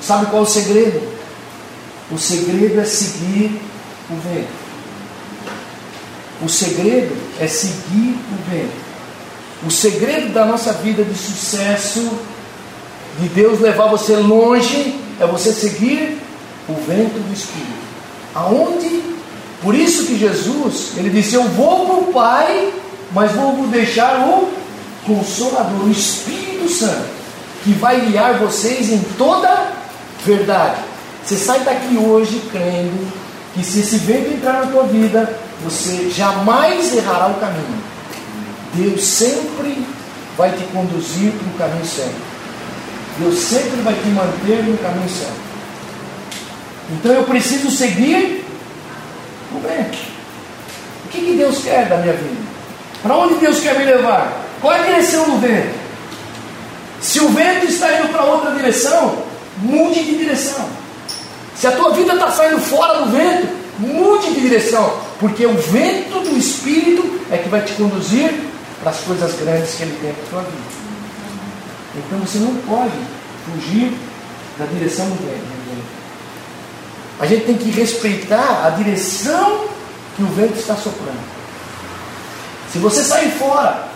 [0.00, 1.12] Sabe qual é o segredo?
[2.10, 3.60] O segredo é seguir
[4.10, 4.62] o vento.
[6.42, 8.82] O segredo é seguir o vento.
[9.64, 12.18] O segredo da nossa vida de sucesso,
[13.18, 16.18] de Deus levar você longe, é você seguir
[16.68, 17.82] o vento do Espírito.
[18.34, 19.02] Aonde?
[19.60, 22.72] Por isso que Jesus, ele disse: Eu vou para o Pai,
[23.12, 24.48] mas vou deixar o
[25.06, 27.06] Consolador, o Espírito Santo,
[27.62, 29.72] que vai guiar vocês em toda
[30.24, 30.80] verdade.
[31.24, 33.06] Você sai daqui hoje crendo
[33.54, 37.82] que se esse vento entrar na tua vida, você jamais errará o caminho.
[38.74, 39.84] Deus sempre
[40.36, 42.31] vai te conduzir para o caminho certo.
[43.18, 45.42] Deus sempre vai te manter no caminho certo.
[46.90, 48.44] Então eu preciso seguir
[49.54, 49.98] o vento.
[51.04, 52.42] O que, que Deus quer da minha vida?
[53.02, 54.42] Para onde Deus quer me levar?
[54.60, 55.74] Qual é a direção do vento?
[57.00, 59.24] Se o vento está indo para outra direção,
[59.58, 60.68] mude de direção.
[61.56, 63.48] Se a tua vida está saindo fora do vento,
[63.78, 68.32] mude de direção, porque o vento do Espírito é que vai te conduzir
[68.80, 70.81] para as coisas grandes que Ele tem para a tua vida.
[71.96, 72.92] Então você não pode
[73.44, 73.92] fugir
[74.58, 75.62] da direção do vento.
[77.20, 79.66] A gente tem que respeitar a direção
[80.16, 81.20] que o vento está soprando.
[82.72, 83.88] Se você sair fora,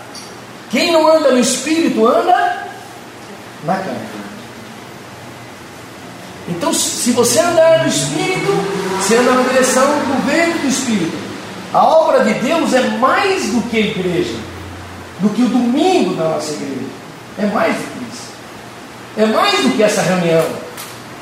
[0.69, 2.67] quem não anda no espírito anda
[3.65, 4.17] na carne.
[6.49, 8.51] Então, se você andar no espírito,
[8.97, 11.17] você anda na direção do vento do espírito.
[11.73, 14.35] A obra de Deus é mais do que a igreja,
[15.19, 16.86] do que o domingo da nossa igreja.
[17.37, 18.27] É mais do que isso.
[19.17, 20.45] É mais do que essa reunião.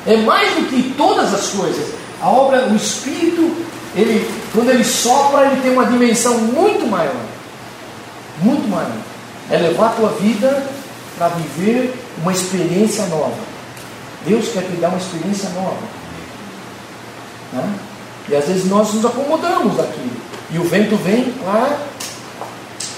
[0.06, 1.94] É mais do que todas as coisas.
[2.20, 3.54] A obra, o Espírito,
[3.94, 7.14] ele, quando ele sopra, ele tem uma dimensão muito maior.
[8.40, 8.92] Muito maior.
[9.50, 10.66] É levar a tua vida
[11.18, 13.34] para viver uma experiência nova.
[14.26, 15.78] Deus quer te dar uma experiência nova.
[17.52, 17.74] Né?
[18.28, 20.16] E às vezes nós nos acomodamos daquilo.
[20.50, 21.78] E o vento vem para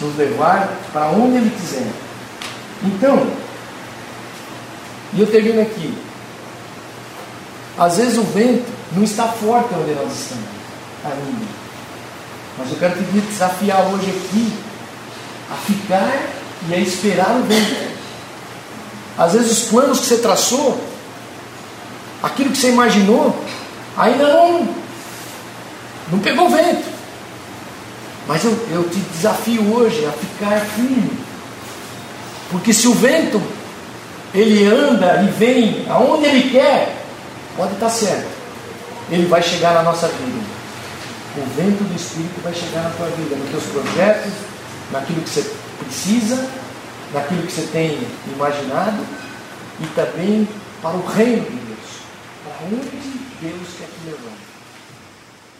[0.01, 1.87] nos levar para onde ele quiser.
[2.85, 3.27] Então,
[5.15, 5.97] e eu termino aqui.
[7.79, 10.45] Às vezes o vento não está forte onde nós estamos
[11.05, 11.47] ainda.
[12.59, 14.53] Mas eu quero te desafiar hoje aqui
[15.51, 16.29] a ficar
[16.69, 17.89] e a esperar o vento.
[19.17, 20.81] Às vezes os planos que você traçou,
[22.23, 23.37] aquilo que você imaginou,
[23.97, 24.69] ainda não,
[26.13, 26.87] não pegou vento.
[28.27, 31.28] Mas eu, eu te desafio hoje a ficar firme.
[32.51, 33.41] Porque se o vento
[34.35, 36.97] ele anda e vem aonde ele quer,
[37.57, 38.29] pode estar certo.
[39.11, 40.59] Ele vai chegar na nossa vida.
[41.37, 44.33] O vento do Espírito vai chegar na tua vida, nos teus projetos,
[44.91, 46.49] naquilo que você precisa,
[47.13, 47.99] naquilo que você tem
[48.35, 49.05] imaginado
[49.81, 50.49] e também
[50.83, 51.79] para o reino de Deus.
[52.45, 52.91] Para onde
[53.41, 54.37] Deus quer te levar.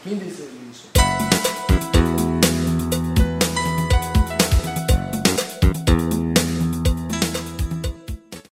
[0.03, 0.58] Quem deseja?